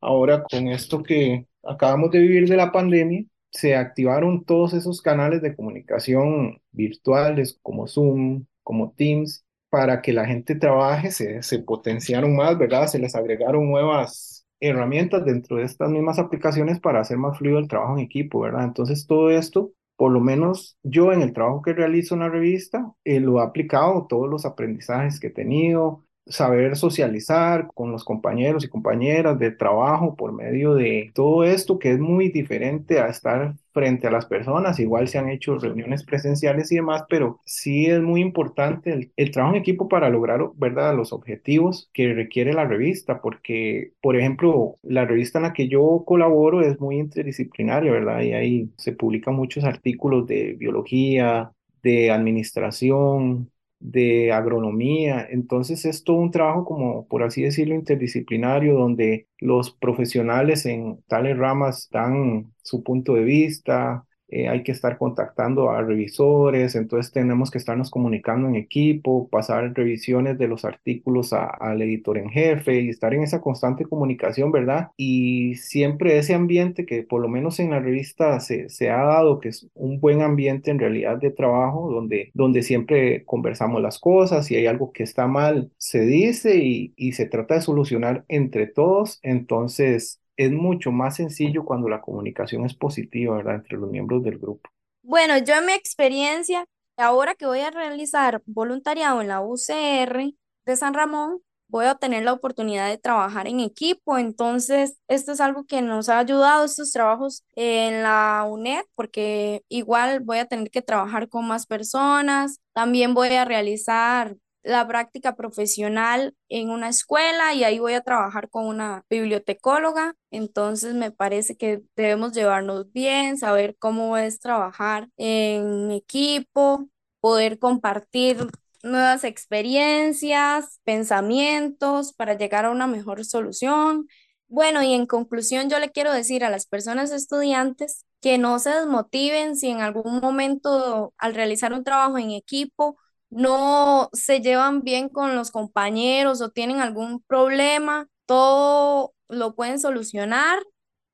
Ahora 0.01 0.43
con 0.43 0.67
esto 0.67 1.03
que 1.03 1.47
acabamos 1.63 2.11
de 2.11 2.19
vivir 2.19 2.49
de 2.49 2.57
la 2.57 2.71
pandemia, 2.71 3.25
se 3.51 3.75
activaron 3.75 4.45
todos 4.45 4.73
esos 4.73 5.01
canales 5.01 5.41
de 5.41 5.55
comunicación 5.55 6.61
virtuales 6.71 7.59
como 7.61 7.87
Zoom, 7.87 8.45
como 8.63 8.93
Teams, 8.93 9.45
para 9.71 10.03
que 10.03 10.13
la 10.13 10.27
gente 10.27 10.55
trabaje, 10.55 11.11
se, 11.11 11.43
se 11.43 11.59
potenciaron 11.61 12.35
más, 12.37 12.57
¿verdad? 12.59 12.87
Se 12.87 12.99
les 12.99 13.15
agregaron 13.15 13.69
nuevas 13.71 14.47
herramientas 14.61 15.25
dentro 15.25 15.57
de 15.57 15.63
estas 15.65 15.89
mismas 15.91 16.19
aplicaciones 16.19 16.79
para 16.81 17.01
hacer 17.01 17.17
más 17.17 17.39
fluido 17.39 17.59
el 17.59 17.69
trabajo 17.69 17.95
en 17.95 18.01
equipo, 18.05 18.41
¿verdad? 18.41 18.65
Entonces 18.65 19.07
todo 19.07 19.31
esto, 19.31 19.73
por 19.97 20.11
lo 20.13 20.21
menos 20.21 20.77
yo 20.83 21.13
en 21.13 21.23
el 21.23 21.33
trabajo 21.33 21.63
que 21.63 21.73
realizo 21.73 22.15
en 22.15 22.21
la 22.21 22.29
revista, 22.29 22.93
eh, 23.05 23.19
lo 23.21 23.39
he 23.39 23.43
aplicado, 23.43 24.07
todos 24.09 24.29
los 24.29 24.45
aprendizajes 24.45 25.19
que 25.19 25.27
he 25.27 25.31
tenido, 25.31 26.05
saber 26.27 26.75
socializar 26.75 27.67
con 27.73 27.91
los 27.91 28.03
compañeros 28.03 28.63
y 28.63 28.69
compañeras 28.69 29.39
de 29.39 29.51
trabajo 29.51 30.15
por 30.15 30.31
medio 30.33 30.75
de 30.75 31.11
todo 31.13 31.43
esto 31.43 31.79
que 31.79 31.91
es 31.91 31.99
muy 31.99 32.29
diferente 32.29 32.99
a 32.99 33.07
estar 33.07 33.55
frente 33.73 34.07
a 34.07 34.11
las 34.11 34.25
personas. 34.25 34.79
Igual 34.79 35.07
se 35.07 35.17
han 35.17 35.29
hecho 35.29 35.57
reuniones 35.57 36.03
presenciales 36.03 36.71
y 36.71 36.75
demás, 36.75 37.03
pero 37.09 37.39
sí 37.45 37.87
es 37.87 38.01
muy 38.01 38.21
importante 38.21 39.11
el, 39.15 39.31
trabajo 39.31 39.55
en 39.55 39.61
equipo 39.61 39.87
para 39.87 40.09
lograr, 40.09 40.41
¿verdad?, 40.55 40.95
los 40.95 41.13
objetivos 41.13 41.89
que 41.93 42.13
requiere 42.13 42.53
la 42.53 42.65
revista, 42.65 43.21
porque, 43.21 43.93
por 44.01 44.17
ejemplo, 44.17 44.77
la 44.83 45.05
revista 45.05 45.39
en 45.39 45.43
la 45.43 45.53
que 45.53 45.67
yo 45.67 46.03
colaboro 46.05 46.61
es 46.61 46.79
muy 46.79 46.97
interdisciplinaria, 46.97 47.91
¿verdad? 47.91 48.21
Y 48.21 48.33
ahí 48.33 48.69
se 48.77 48.93
publican 48.93 49.35
muchos 49.35 49.63
artículos 49.63 50.27
de 50.27 50.53
biología, 50.53 51.51
de 51.83 52.11
administración, 52.11 53.49
de 53.81 54.31
agronomía. 54.31 55.27
Entonces 55.29 55.85
es 55.85 56.03
todo 56.03 56.17
un 56.17 56.31
trabajo 56.31 56.65
como, 56.65 57.07
por 57.07 57.23
así 57.23 57.41
decirlo, 57.43 57.75
interdisciplinario, 57.75 58.75
donde 58.75 59.27
los 59.39 59.71
profesionales 59.71 60.65
en 60.65 61.03
tales 61.07 61.37
ramas 61.37 61.89
dan 61.91 62.53
su 62.63 62.83
punto 62.83 63.15
de 63.15 63.23
vista, 63.23 64.05
eh, 64.31 64.47
hay 64.47 64.63
que 64.63 64.71
estar 64.71 64.97
contactando 64.97 65.69
a 65.71 65.81
revisores, 65.81 66.75
entonces 66.75 67.11
tenemos 67.11 67.51
que 67.51 67.57
estarnos 67.57 67.91
comunicando 67.91 68.47
en 68.47 68.55
equipo, 68.55 69.27
pasar 69.29 69.73
revisiones 69.73 70.37
de 70.37 70.47
los 70.47 70.65
artículos 70.65 71.33
al 71.33 71.81
editor 71.81 72.17
en 72.17 72.29
jefe 72.29 72.81
y 72.81 72.89
estar 72.89 73.13
en 73.13 73.23
esa 73.23 73.41
constante 73.41 73.85
comunicación, 73.85 74.51
¿verdad? 74.51 74.91
Y 74.97 75.55
siempre 75.55 76.17
ese 76.17 76.33
ambiente 76.33 76.85
que 76.85 77.03
por 77.03 77.21
lo 77.21 77.27
menos 77.27 77.59
en 77.59 77.71
la 77.71 77.79
revista 77.79 78.39
se, 78.39 78.69
se 78.69 78.89
ha 78.89 79.03
dado, 79.03 79.39
que 79.39 79.49
es 79.49 79.67
un 79.73 79.99
buen 79.99 80.21
ambiente 80.21 80.71
en 80.71 80.79
realidad 80.79 81.17
de 81.17 81.31
trabajo, 81.31 81.91
donde, 81.91 82.31
donde 82.33 82.63
siempre 82.63 83.25
conversamos 83.25 83.81
las 83.81 83.99
cosas, 83.99 84.49
y 84.51 84.55
hay 84.55 84.67
algo 84.67 84.91
que 84.93 85.03
está 85.03 85.27
mal, 85.27 85.71
se 85.77 86.01
dice 86.05 86.57
y, 86.57 86.93
y 86.95 87.13
se 87.13 87.25
trata 87.25 87.55
de 87.55 87.61
solucionar 87.61 88.23
entre 88.29 88.67
todos, 88.67 89.19
entonces 89.23 90.20
es 90.45 90.51
mucho 90.51 90.91
más 90.91 91.17
sencillo 91.17 91.63
cuando 91.65 91.87
la 91.87 92.01
comunicación 92.01 92.65
es 92.65 92.73
positiva, 92.73 93.37
¿verdad? 93.37 93.55
Entre 93.55 93.77
los 93.77 93.89
miembros 93.89 94.23
del 94.23 94.39
grupo. 94.39 94.69
Bueno, 95.03 95.37
yo 95.37 95.55
en 95.55 95.65
mi 95.65 95.73
experiencia, 95.73 96.65
ahora 96.97 97.35
que 97.35 97.45
voy 97.45 97.59
a 97.59 97.71
realizar 97.71 98.41
voluntariado 98.45 99.21
en 99.21 99.27
la 99.27 99.41
UCR 99.41 100.33
de 100.65 100.75
San 100.75 100.93
Ramón, 100.93 101.41
voy 101.67 101.85
a 101.85 101.95
tener 101.95 102.23
la 102.23 102.33
oportunidad 102.33 102.89
de 102.89 102.97
trabajar 102.97 103.47
en 103.47 103.59
equipo. 103.61 104.17
Entonces, 104.17 104.97
esto 105.07 105.31
es 105.31 105.41
algo 105.41 105.65
que 105.65 105.81
nos 105.81 106.09
ha 106.09 106.19
ayudado, 106.19 106.65
estos 106.65 106.91
trabajos 106.91 107.43
en 107.55 108.03
la 108.03 108.45
UNED, 108.49 108.83
porque 108.93 109.63
igual 109.69 110.19
voy 110.19 110.39
a 110.39 110.45
tener 110.45 110.69
que 110.69 110.81
trabajar 110.81 111.29
con 111.29 111.47
más 111.47 111.65
personas. 111.65 112.59
También 112.73 113.13
voy 113.13 113.29
a 113.29 113.45
realizar 113.45 114.35
la 114.63 114.87
práctica 114.87 115.35
profesional 115.35 116.35
en 116.49 116.69
una 116.69 116.89
escuela 116.89 117.53
y 117.53 117.63
ahí 117.63 117.79
voy 117.79 117.93
a 117.93 118.01
trabajar 118.01 118.49
con 118.49 118.65
una 118.65 119.03
bibliotecóloga. 119.09 120.15
Entonces 120.29 120.93
me 120.93 121.11
parece 121.11 121.55
que 121.57 121.81
debemos 121.95 122.33
llevarnos 122.33 122.91
bien, 122.91 123.37
saber 123.37 123.75
cómo 123.79 124.17
es 124.17 124.39
trabajar 124.39 125.09
en 125.17 125.91
equipo, 125.91 126.87
poder 127.19 127.59
compartir 127.59 128.47
nuevas 128.83 129.23
experiencias, 129.23 130.79
pensamientos 130.83 132.13
para 132.13 132.35
llegar 132.35 132.65
a 132.65 132.71
una 132.71 132.87
mejor 132.87 133.25
solución. 133.25 134.07
Bueno, 134.47 134.83
y 134.83 134.93
en 134.93 135.05
conclusión 135.05 135.69
yo 135.69 135.79
le 135.79 135.91
quiero 135.91 136.11
decir 136.13 136.43
a 136.43 136.49
las 136.49 136.65
personas 136.67 137.11
estudiantes 137.11 138.05
que 138.21 138.37
no 138.37 138.59
se 138.59 138.71
desmotiven 138.71 139.55
si 139.55 139.69
en 139.69 139.81
algún 139.81 140.19
momento 140.19 141.13
al 141.17 141.33
realizar 141.35 141.73
un 141.73 141.83
trabajo 141.83 142.17
en 142.17 142.31
equipo 142.31 142.97
no 143.31 144.09
se 144.13 144.41
llevan 144.41 144.83
bien 144.83 145.09
con 145.09 145.35
los 145.35 145.51
compañeros 145.51 146.41
o 146.41 146.51
tienen 146.51 146.79
algún 146.81 147.21
problema, 147.23 148.07
todo 148.27 149.13
lo 149.29 149.55
pueden 149.55 149.79
solucionar. 149.79 150.59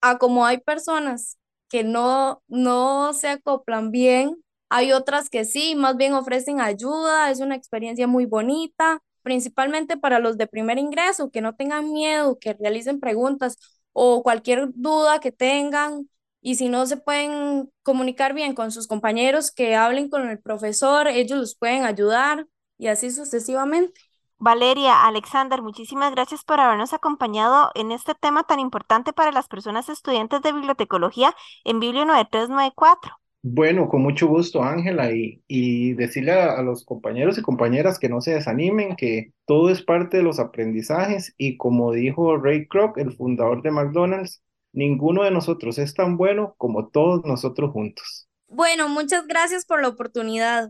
A 0.02 0.18
como 0.18 0.46
hay 0.46 0.60
personas 0.60 1.38
que 1.70 1.84
no, 1.84 2.44
no 2.48 3.14
se 3.14 3.30
acoplan 3.30 3.92
bien, 3.92 4.36
hay 4.70 4.92
otras 4.94 5.30
que 5.30 5.46
sí, 5.46 5.76
más 5.76 5.98
bien 5.98 6.14
ofrecen 6.14 6.60
ayuda, 6.62 7.32
es 7.32 7.40
una 7.40 7.56
experiencia 7.56 8.08
muy 8.08 8.26
bonita, 8.26 9.00
principalmente 9.24 9.98
para 9.98 10.20
los 10.20 10.38
de 10.38 10.48
primer 10.48 10.78
ingreso, 10.78 11.32
que 11.32 11.42
no 11.42 11.56
tengan 11.56 11.92
miedo, 11.94 12.38
que 12.40 12.54
realicen 12.54 13.00
preguntas 13.00 13.58
o 13.94 14.24
cualquier 14.24 14.70
duda 14.74 15.20
que 15.20 15.32
tengan, 15.32 16.10
y 16.42 16.56
si 16.56 16.70
no 16.70 16.86
se 16.86 16.98
pueden 16.98 17.72
comunicar 17.84 18.34
bien 18.34 18.54
con 18.54 18.72
sus 18.72 18.88
compañeros, 18.88 19.52
que 19.52 19.76
hablen 19.76 20.10
con 20.10 20.30
el 20.30 20.40
profesor, 20.40 21.08
ellos 21.08 21.40
los 21.40 21.56
pueden 21.56 21.84
ayudar 21.84 22.48
y 22.78 22.88
así 22.88 23.12
sucesivamente. 23.12 24.00
Valeria, 24.40 25.08
Alexander, 25.08 25.64
muchísimas 25.64 26.12
gracias 26.12 26.44
por 26.44 26.60
habernos 26.60 26.94
acompañado 26.94 27.72
en 27.74 27.92
este 27.92 28.14
tema 28.14 28.44
tan 28.44 28.60
importante 28.60 29.12
para 29.12 29.32
las 29.32 29.48
personas 29.48 29.90
estudiantes 29.90 30.42
de 30.44 30.54
bibliotecología 30.54 31.34
en 31.64 31.80
Biblio 31.80 32.06
9394. 32.06 33.14
Bueno, 33.42 33.88
con 33.88 34.02
mucho 34.02 34.28
gusto, 34.28 34.62
Ángela, 34.64 35.12
y, 35.12 35.42
y 35.48 35.94
decirle 35.94 36.34
a, 36.34 36.54
a, 36.60 36.62
los 36.64 36.84
compañeros 36.84 37.38
y 37.38 37.42
compañeras 37.42 37.98
que 37.98 38.10
no 38.10 38.20
se 38.22 38.34
desanimen, 38.34 38.96
que 38.96 39.32
todo 39.46 39.70
es 39.70 39.82
parte 39.82 40.18
de 40.18 40.24
los 40.24 40.40
aprendizajes 40.40 41.34
y 41.38 41.58
como 41.58 41.94
dijo 41.94 42.38
Ray 42.38 42.68
Kroc, 42.68 42.98
el 42.98 43.14
fundador 43.14 43.62
de 43.62 43.72
McDonald's, 43.72 44.44
Ninguno 44.78 45.24
de 45.24 45.32
nosotros 45.32 45.80
es 45.80 45.96
tan 45.96 46.18
bueno 46.18 46.54
como 46.56 46.90
todos 46.90 47.26
nosotros 47.26 47.72
juntos. 47.72 48.28
Bueno, 48.48 48.88
muchas 48.88 49.26
gracias 49.26 49.66
por 49.66 49.82
la 49.82 49.88
oportunidad. 49.88 50.70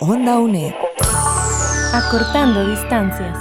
Onda 0.00 0.38
UNED. 0.38 0.74
Acortando 1.94 2.68
distancias. 2.68 3.38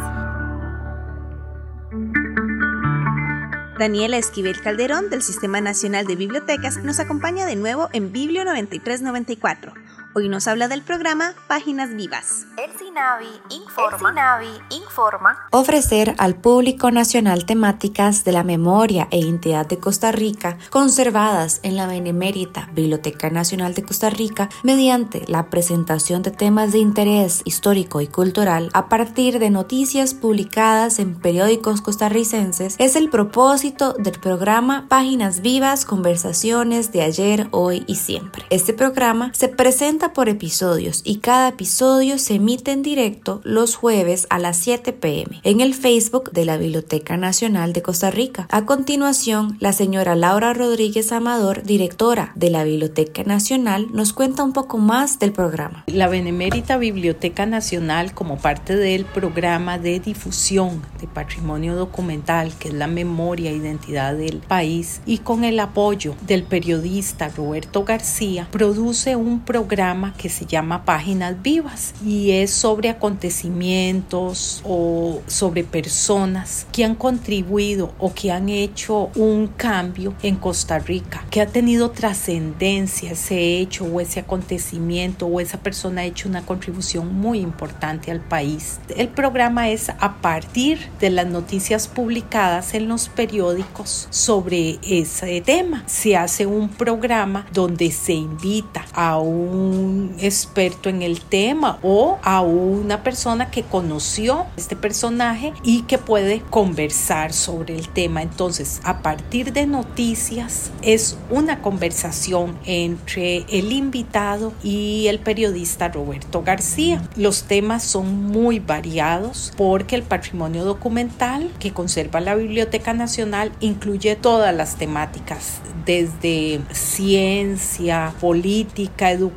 Daniela 3.77 4.15
Esquivel 4.15 4.61
Calderón 4.61 5.09
del 5.09 5.21
Sistema 5.21 5.59
Nacional 5.59 6.07
de 6.07 6.15
Bibliotecas 6.15 6.81
nos 6.81 7.01
acompaña 7.01 7.45
de 7.45 7.57
nuevo 7.57 7.89
en 7.91 8.13
Biblio 8.13 8.45
9394 8.45 9.73
Hoy 10.15 10.29
nos 10.29 10.47
habla 10.47 10.67
del 10.67 10.83
programa 10.83 11.33
Páginas 11.47 11.95
Vivas. 11.95 12.45
El 12.63 12.69
SINAVI 12.77 13.25
informa, 13.49 14.39
informa 14.69 15.39
ofrecer 15.51 16.13
al 16.19 16.35
público 16.35 16.91
nacional 16.91 17.47
temáticas 17.47 18.23
de 18.23 18.31
la 18.31 18.43
memoria 18.43 19.07
e 19.09 19.17
identidad 19.17 19.65
de 19.65 19.79
Costa 19.79 20.11
Rica 20.11 20.59
conservadas 20.69 21.61
en 21.63 21.75
la 21.75 21.87
Benemérita 21.87 22.69
Biblioteca 22.75 23.31
Nacional 23.31 23.73
de 23.73 23.81
Costa 23.81 24.11
Rica 24.11 24.49
mediante 24.61 25.25
la 25.27 25.49
presentación 25.49 26.21
de 26.21 26.29
temas 26.29 26.73
de 26.73 26.77
interés 26.77 27.41
histórico 27.43 27.99
y 27.99 28.05
cultural 28.05 28.69
a 28.73 28.89
partir 28.89 29.39
de 29.39 29.49
noticias 29.49 30.13
publicadas 30.13 30.99
en 30.99 31.15
periódicos 31.15 31.81
costarricenses 31.81 32.75
es 32.77 32.95
el 32.95 33.09
propósito 33.09 33.93
del 33.93 34.19
programa 34.19 34.85
Páginas 34.89 35.41
Vivas, 35.41 35.85
conversaciones 35.85 36.91
de 36.91 37.01
ayer, 37.01 37.47
hoy 37.49 37.83
y 37.87 37.95
siempre. 37.95 38.45
Este 38.51 38.73
programa 38.73 39.31
se 39.33 39.47
presenta 39.47 40.02
por 40.11 40.27
episodios 40.27 41.01
y 41.05 41.19
cada 41.19 41.49
episodio 41.49 42.17
se 42.17 42.35
emite 42.35 42.71
en 42.71 42.81
directo 42.81 43.39
los 43.43 43.75
jueves 43.75 44.27
a 44.29 44.39
las 44.39 44.57
7 44.57 44.91
pm 44.91 45.39
en 45.43 45.61
el 45.61 45.73
Facebook 45.73 46.31
de 46.31 46.43
la 46.43 46.57
Biblioteca 46.57 47.15
Nacional 47.15 47.71
de 47.71 47.81
Costa 47.81 48.11
Rica. 48.11 48.47
A 48.51 48.65
continuación, 48.65 49.55
la 49.61 49.71
señora 49.71 50.15
Laura 50.15 50.53
Rodríguez 50.53 51.11
Amador, 51.11 51.63
directora 51.63 52.33
de 52.35 52.49
la 52.49 52.65
Biblioteca 52.65 53.23
Nacional, 53.23 53.87
nos 53.93 54.11
cuenta 54.11 54.43
un 54.43 54.51
poco 54.51 54.77
más 54.77 55.19
del 55.19 55.31
programa. 55.31 55.83
La 55.87 56.09
Benemérita 56.09 56.77
Biblioteca 56.77 57.45
Nacional, 57.45 58.13
como 58.13 58.37
parte 58.37 58.75
del 58.75 59.05
programa 59.05 59.77
de 59.77 59.99
difusión 59.99 60.81
de 60.99 61.07
patrimonio 61.07 61.75
documental, 61.75 62.51
que 62.57 62.69
es 62.69 62.73
la 62.73 62.87
memoria 62.87 63.51
e 63.51 63.55
identidad 63.55 64.15
del 64.15 64.39
país, 64.39 65.01
y 65.05 65.19
con 65.19 65.43
el 65.43 65.59
apoyo 65.59 66.15
del 66.27 66.43
periodista 66.43 67.29
Roberto 67.29 67.85
García, 67.85 68.47
produce 68.51 69.15
un 69.15 69.39
programa 69.41 69.92
que 70.17 70.29
se 70.29 70.47
llama 70.47 70.85
Páginas 70.85 71.39
Vivas 71.43 71.93
y 72.03 72.31
es 72.31 72.51
sobre 72.51 72.89
acontecimientos 72.89 74.61
o 74.65 75.21
sobre 75.27 75.63
personas 75.63 76.65
que 76.71 76.83
han 76.83 76.95
contribuido 76.95 77.93
o 77.99 78.11
que 78.13 78.31
han 78.31 78.49
hecho 78.49 79.11
un 79.15 79.47
cambio 79.47 80.15
en 80.23 80.37
Costa 80.37 80.79
Rica, 80.79 81.25
que 81.29 81.41
ha 81.41 81.45
tenido 81.45 81.91
trascendencia 81.91 83.11
ese 83.11 83.59
hecho 83.59 83.85
o 83.85 84.01
ese 84.01 84.21
acontecimiento 84.21 85.27
o 85.27 85.39
esa 85.39 85.59
persona 85.59 86.01
ha 86.01 86.05
hecho 86.05 86.27
una 86.27 86.43
contribución 86.43 87.13
muy 87.13 87.39
importante 87.39 88.09
al 88.09 88.19
país. 88.19 88.79
El 88.97 89.09
programa 89.09 89.69
es 89.69 89.89
a 89.89 90.15
partir 90.21 90.79
de 90.99 91.11
las 91.11 91.27
noticias 91.27 91.87
publicadas 91.87 92.73
en 92.73 92.87
los 92.87 93.09
periódicos 93.09 94.07
sobre 94.09 94.79
ese 94.81 95.41
tema. 95.41 95.83
Se 95.85 96.17
hace 96.17 96.47
un 96.47 96.69
programa 96.69 97.45
donde 97.53 97.91
se 97.91 98.13
invita 98.13 98.85
a 98.93 99.19
un 99.19 99.82
experto 100.19 100.89
en 100.89 101.01
el 101.01 101.21
tema 101.21 101.79
o 101.81 102.17
a 102.23 102.41
una 102.41 103.03
persona 103.03 103.49
que 103.51 103.63
conoció 103.63 104.45
este 104.57 104.75
personaje 104.75 105.53
y 105.63 105.83
que 105.83 105.97
puede 105.97 106.41
conversar 106.41 107.33
sobre 107.33 107.75
el 107.75 107.89
tema. 107.89 108.21
Entonces, 108.21 108.81
a 108.83 109.01
partir 109.01 109.53
de 109.53 109.65
noticias, 109.65 110.71
es 110.81 111.17
una 111.29 111.61
conversación 111.61 112.57
entre 112.65 113.45
el 113.49 113.71
invitado 113.71 114.53
y 114.63 115.07
el 115.07 115.19
periodista 115.19 115.89
Roberto 115.89 116.43
García. 116.43 117.01
Los 117.15 117.43
temas 117.43 117.83
son 117.83 118.25
muy 118.25 118.59
variados 118.59 119.53
porque 119.57 119.95
el 119.95 120.03
patrimonio 120.03 120.63
documental 120.63 121.51
que 121.59 121.71
conserva 121.71 122.19
la 122.19 122.35
Biblioteca 122.35 122.93
Nacional 122.93 123.51
incluye 123.59 124.15
todas 124.15 124.55
las 124.55 124.75
temáticas, 124.75 125.59
desde 125.85 126.61
ciencia, 126.71 128.13
política, 128.19 129.11
educación, 129.11 129.33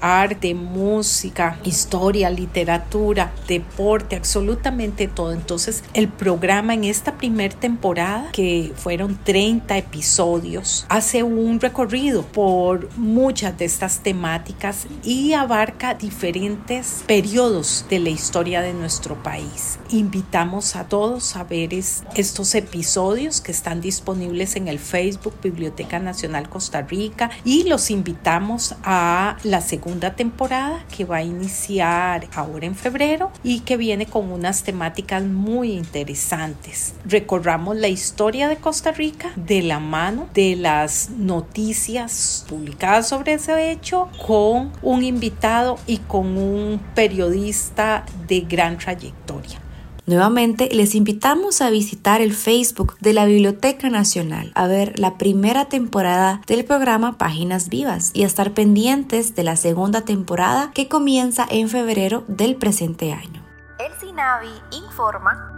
arte, 0.00 0.54
música, 0.54 1.58
historia, 1.64 2.30
literatura, 2.30 3.32
deporte, 3.48 4.16
absolutamente 4.16 5.08
todo. 5.08 5.32
Entonces 5.32 5.82
el 5.94 6.08
programa 6.08 6.74
en 6.74 6.84
esta 6.84 7.16
primera 7.16 7.54
temporada, 7.58 8.30
que 8.32 8.72
fueron 8.76 9.18
30 9.24 9.78
episodios, 9.78 10.86
hace 10.88 11.22
un 11.22 11.60
recorrido 11.60 12.22
por 12.22 12.88
muchas 12.96 13.56
de 13.58 13.64
estas 13.64 14.00
temáticas 14.00 14.86
y 15.02 15.32
abarca 15.32 15.94
diferentes 15.94 17.04
periodos 17.06 17.84
de 17.90 17.98
la 17.98 18.10
historia 18.10 18.62
de 18.62 18.74
nuestro 18.74 19.22
país. 19.22 19.78
Invitamos 19.90 20.76
a 20.76 20.84
todos 20.84 21.36
a 21.36 21.44
ver 21.44 21.74
estos 21.74 22.54
episodios 22.54 23.40
que 23.40 23.52
están 23.52 23.80
disponibles 23.80 24.56
en 24.56 24.68
el 24.68 24.78
Facebook 24.78 25.34
Biblioteca 25.42 25.98
Nacional 25.98 26.48
Costa 26.48 26.82
Rica 26.82 27.30
y 27.44 27.64
los 27.64 27.90
invitamos 27.90 28.74
a 28.84 29.15
la 29.42 29.60
segunda 29.60 30.14
temporada 30.14 30.84
que 30.94 31.04
va 31.04 31.18
a 31.18 31.22
iniciar 31.22 32.28
ahora 32.34 32.66
en 32.66 32.74
febrero 32.74 33.30
y 33.42 33.60
que 33.60 33.76
viene 33.76 34.06
con 34.06 34.30
unas 34.30 34.62
temáticas 34.62 35.22
muy 35.22 35.72
interesantes. 35.72 36.94
Recorramos 37.04 37.76
la 37.76 37.88
historia 37.88 38.48
de 38.48 38.56
Costa 38.56 38.92
Rica 38.92 39.32
de 39.36 39.62
la 39.62 39.80
mano 39.80 40.28
de 40.34 40.56
las 40.56 41.10
noticias 41.10 42.44
publicadas 42.48 43.08
sobre 43.08 43.34
ese 43.34 43.70
hecho 43.70 44.08
con 44.26 44.72
un 44.82 45.02
invitado 45.02 45.78
y 45.86 45.98
con 45.98 46.36
un 46.36 46.80
periodista 46.94 48.04
de 48.26 48.40
gran 48.40 48.78
trayectoria. 48.78 49.65
Nuevamente 50.06 50.68
les 50.72 50.94
invitamos 50.94 51.60
a 51.60 51.68
visitar 51.68 52.20
el 52.20 52.32
Facebook 52.32 52.96
de 53.00 53.12
la 53.12 53.24
Biblioteca 53.24 53.90
Nacional, 53.90 54.52
a 54.54 54.68
ver 54.68 55.00
la 55.00 55.18
primera 55.18 55.64
temporada 55.64 56.42
del 56.46 56.64
programa 56.64 57.18
Páginas 57.18 57.68
Vivas 57.68 58.12
y 58.14 58.22
a 58.22 58.26
estar 58.26 58.52
pendientes 58.52 59.34
de 59.34 59.42
la 59.42 59.56
segunda 59.56 60.02
temporada 60.02 60.70
que 60.72 60.86
comienza 60.86 61.44
en 61.50 61.68
febrero 61.68 62.22
del 62.28 62.54
presente 62.54 63.12
año. 63.12 63.44
El 63.80 63.92
SINAVI 63.98 64.48
informa. 64.70 65.52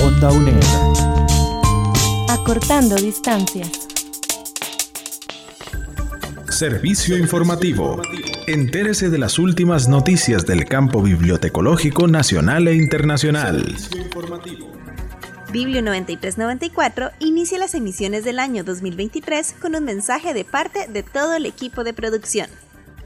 Onda 0.00 0.30
UNED. 0.30 0.62
Acortando 2.30 2.94
distancias. 2.94 3.88
Servicio 6.48 7.18
informativo. 7.18 8.00
Entérese 8.48 9.10
de 9.10 9.18
las 9.18 9.38
últimas 9.38 9.88
noticias 9.88 10.46
del 10.46 10.64
campo 10.64 11.02
bibliotecológico 11.02 12.08
nacional 12.08 12.66
e 12.66 12.76
internacional. 12.76 13.76
Biblio 15.52 15.82
9394 15.82 17.10
inicia 17.18 17.58
las 17.58 17.74
emisiones 17.74 18.24
del 18.24 18.38
año 18.38 18.64
2023 18.64 19.54
con 19.60 19.74
un 19.74 19.84
mensaje 19.84 20.32
de 20.32 20.46
parte 20.46 20.86
de 20.88 21.02
todo 21.02 21.34
el 21.34 21.44
equipo 21.44 21.84
de 21.84 21.92
producción. 21.92 22.48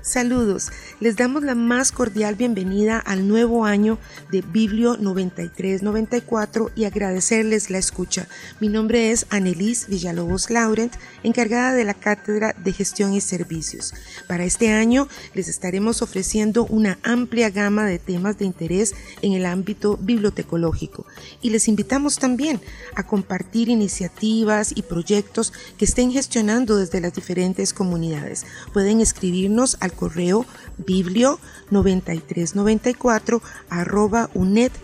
Saludos, 0.02 0.72
les 0.98 1.14
damos 1.14 1.44
la 1.44 1.54
más 1.54 1.92
cordial 1.92 2.34
bienvenida 2.34 2.98
al 2.98 3.28
nuevo 3.28 3.64
año 3.64 3.98
de 4.32 4.42
Biblio 4.42 4.96
9394 4.96 6.72
y 6.74 6.86
agradecerles 6.86 7.70
la 7.70 7.78
escucha. 7.78 8.26
Mi 8.58 8.66
nombre 8.66 9.12
es 9.12 9.26
Annelise 9.30 9.86
Villalobos 9.88 10.50
Laurent, 10.50 10.92
encargada 11.22 11.72
de 11.72 11.84
la 11.84 11.94
Cátedra 11.94 12.52
de 12.52 12.72
Gestión 12.72 13.14
y 13.14 13.20
Servicios. 13.20 13.94
Para 14.26 14.44
este 14.44 14.72
año 14.72 15.06
les 15.34 15.46
estaremos 15.46 16.02
ofreciendo 16.02 16.66
una 16.66 16.98
amplia 17.04 17.50
gama 17.50 17.86
de 17.86 18.00
temas 18.00 18.36
de 18.38 18.44
interés 18.44 18.96
en 19.22 19.34
el 19.34 19.46
ámbito 19.46 19.98
bibliotecológico 19.98 21.06
y 21.42 21.50
les 21.50 21.68
invitamos 21.68 22.18
también 22.18 22.60
a 22.96 23.06
compartir 23.06 23.68
iniciativas 23.68 24.72
y 24.74 24.82
proyectos 24.82 25.52
que 25.78 25.84
estén 25.84 26.10
gestionando 26.10 26.76
desde 26.76 27.00
las 27.00 27.14
diferentes 27.14 27.72
comunidades. 27.72 28.46
Pueden 28.72 29.00
escribirnos 29.00 29.76
al 29.78 29.91
correo 29.92 30.44
biblio 30.78 31.38
9394 31.70 33.42
arroba 33.70 34.28
unet.ac.cr. 34.34 34.80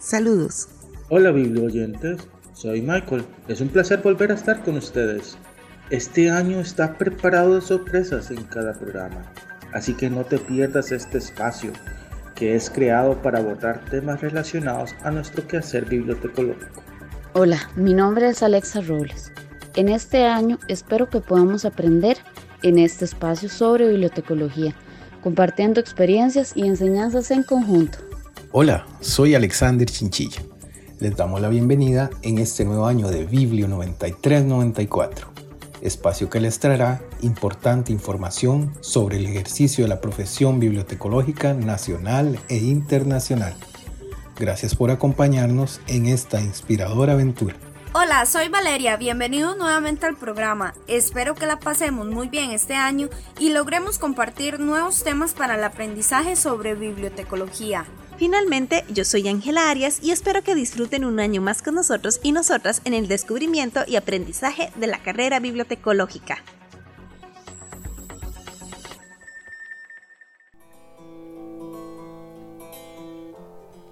Saludos. 0.00 0.68
Hola 1.10 1.30
biblio 1.30 1.64
oyentes, 1.64 2.26
soy 2.54 2.80
Michael. 2.80 3.24
Es 3.48 3.60
un 3.60 3.68
placer 3.68 4.00
volver 4.02 4.32
a 4.32 4.34
estar 4.34 4.62
con 4.64 4.76
ustedes. 4.76 5.36
Este 5.90 6.30
año 6.30 6.60
está 6.60 6.96
preparado 6.96 7.56
de 7.56 7.60
sorpresas 7.60 8.30
en 8.30 8.42
cada 8.44 8.72
programa, 8.72 9.30
así 9.72 9.94
que 9.94 10.08
no 10.08 10.24
te 10.24 10.38
pierdas 10.38 10.92
este 10.92 11.18
espacio 11.18 11.72
que 12.34 12.56
es 12.56 12.70
creado 12.70 13.20
para 13.22 13.38
abordar 13.38 13.84
temas 13.90 14.20
relacionados 14.20 14.94
a 15.02 15.10
nuestro 15.10 15.46
quehacer 15.46 15.84
bibliotecológico. 15.84 16.82
Hola, 17.34 17.68
mi 17.76 17.94
nombre 17.94 18.28
es 18.28 18.42
Alexa 18.42 18.80
Robles. 18.80 19.32
En 19.76 19.88
este 19.88 20.24
año 20.24 20.58
espero 20.68 21.10
que 21.10 21.20
podamos 21.20 21.64
aprender 21.64 22.16
en 22.64 22.78
este 22.78 23.04
espacio 23.04 23.48
sobre 23.48 23.86
bibliotecología, 23.88 24.74
compartiendo 25.22 25.80
experiencias 25.80 26.52
y 26.56 26.66
enseñanzas 26.66 27.30
en 27.30 27.42
conjunto. 27.42 27.98
Hola, 28.52 28.86
soy 29.00 29.34
Alexander 29.34 29.88
Chinchilla. 29.88 30.42
Les 30.98 31.14
damos 31.14 31.42
la 31.42 31.50
bienvenida 31.50 32.08
en 32.22 32.38
este 32.38 32.64
nuevo 32.64 32.86
año 32.86 33.08
de 33.08 33.26
Biblio 33.26 33.68
9394, 33.68 35.26
espacio 35.82 36.30
que 36.30 36.40
les 36.40 36.58
traerá 36.58 37.02
importante 37.20 37.92
información 37.92 38.72
sobre 38.80 39.18
el 39.18 39.26
ejercicio 39.26 39.84
de 39.84 39.88
la 39.88 40.00
profesión 40.00 40.58
bibliotecológica 40.58 41.52
nacional 41.52 42.38
e 42.48 42.56
internacional. 42.56 43.54
Gracias 44.38 44.74
por 44.74 44.90
acompañarnos 44.90 45.82
en 45.86 46.06
esta 46.06 46.40
inspiradora 46.40 47.12
aventura. 47.12 47.56
Hola, 47.96 48.26
soy 48.26 48.48
Valeria, 48.48 48.96
bienvenidos 48.96 49.56
nuevamente 49.56 50.04
al 50.04 50.16
programa. 50.16 50.74
Espero 50.88 51.36
que 51.36 51.46
la 51.46 51.60
pasemos 51.60 52.08
muy 52.08 52.26
bien 52.26 52.50
este 52.50 52.74
año 52.74 53.08
y 53.38 53.50
logremos 53.50 54.00
compartir 54.00 54.58
nuevos 54.58 55.04
temas 55.04 55.32
para 55.32 55.54
el 55.54 55.62
aprendizaje 55.62 56.34
sobre 56.34 56.74
bibliotecología. 56.74 57.84
Finalmente, 58.16 58.82
yo 58.88 59.04
soy 59.04 59.28
Ángela 59.28 59.70
Arias 59.70 60.00
y 60.02 60.10
espero 60.10 60.42
que 60.42 60.56
disfruten 60.56 61.04
un 61.04 61.20
año 61.20 61.40
más 61.40 61.62
con 61.62 61.76
nosotros 61.76 62.18
y 62.24 62.32
nosotras 62.32 62.82
en 62.84 62.94
el 62.94 63.06
descubrimiento 63.06 63.82
y 63.86 63.94
aprendizaje 63.94 64.72
de 64.74 64.88
la 64.88 64.98
carrera 64.98 65.38
bibliotecológica. 65.38 66.38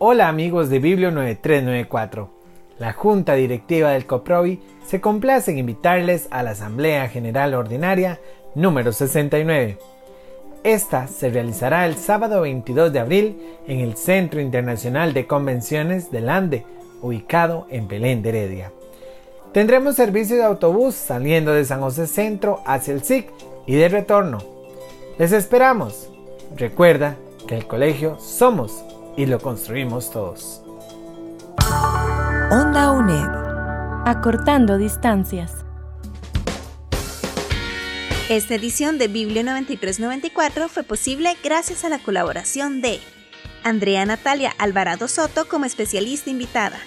Hola 0.01 0.27
amigos 0.27 0.71
de 0.71 0.81
Biblio 0.81 1.13
9394. 1.13 2.42
La 2.83 2.95
Junta 2.95 3.35
Directiva 3.35 3.93
del 3.93 4.07
COPROVI 4.07 4.61
se 4.85 5.01
complace 5.01 5.53
en 5.53 5.59
invitarles 5.59 6.27
a 6.33 6.43
la 6.43 6.51
Asamblea 6.51 7.09
General 7.09 7.55
Ordinaria 7.55 8.19
número 8.57 8.91
69. 8.91 9.79
Esta 10.65 11.07
se 11.07 11.31
realizará 11.31 11.87
el 11.87 11.95
sábado 11.95 12.41
22 12.41 12.93
de 12.93 12.99
abril 12.99 13.41
en 13.69 13.79
el 13.79 13.97
Centro 13.97 14.41
Internacional 14.41 15.15
de 15.15 15.29
Convenciones 15.29 16.11
del 16.11 16.29
Ande, 16.29 16.67
ubicado 17.01 17.69
en 17.71 17.87
Belén 17.87 18.21
de 18.21 18.31
Heredia. 18.31 18.73
Tendremos 19.53 19.95
servicio 19.95 20.35
de 20.35 20.43
autobús 20.43 20.97
saliendo 20.97 21.53
de 21.53 21.65
San 21.65 21.83
José 21.83 22.09
Centro 22.09 22.63
hacia 22.67 22.95
el 22.95 23.05
SIC 23.05 23.31
y 23.65 23.77
de 23.77 23.89
retorno. 23.91 24.39
Les 25.19 25.31
esperamos. 25.31 26.11
Recuerda 26.57 27.15
que 27.47 27.55
el 27.55 27.65
colegio 27.69 28.19
somos 28.19 28.83
y 29.17 29.27
lo 29.27 29.39
construimos 29.39 30.11
todos. 30.11 30.65
Onda 31.61 32.93
UNED. 32.93 33.29
Acortando 34.07 34.79
distancias. 34.79 35.53
Esta 38.29 38.55
edición 38.55 38.99
de 38.99 39.09
Biblio 39.09 39.43
9394 39.45 40.69
fue 40.69 40.83
posible 40.83 41.37
gracias 41.43 41.85
a 41.85 41.89
la 41.89 41.99
colaboración 41.99 42.81
de 42.81 43.01
Andrea 43.65 44.07
Natalia 44.07 44.55
Alvarado 44.59 45.09
Soto 45.09 45.47
como 45.49 45.65
especialista 45.65 46.31
invitada, 46.31 46.79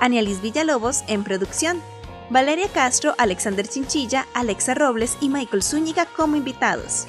Anialis 0.00 0.40
Villalobos 0.40 1.04
en 1.08 1.24
producción, 1.24 1.82
Valeria 2.30 2.68
Castro, 2.68 3.14
Alexander 3.18 3.66
Chinchilla, 3.68 4.26
Alexa 4.34 4.74
Robles 4.74 5.18
y 5.20 5.28
Michael 5.28 5.62
Zúñiga 5.62 6.06
como 6.06 6.36
invitados, 6.36 7.06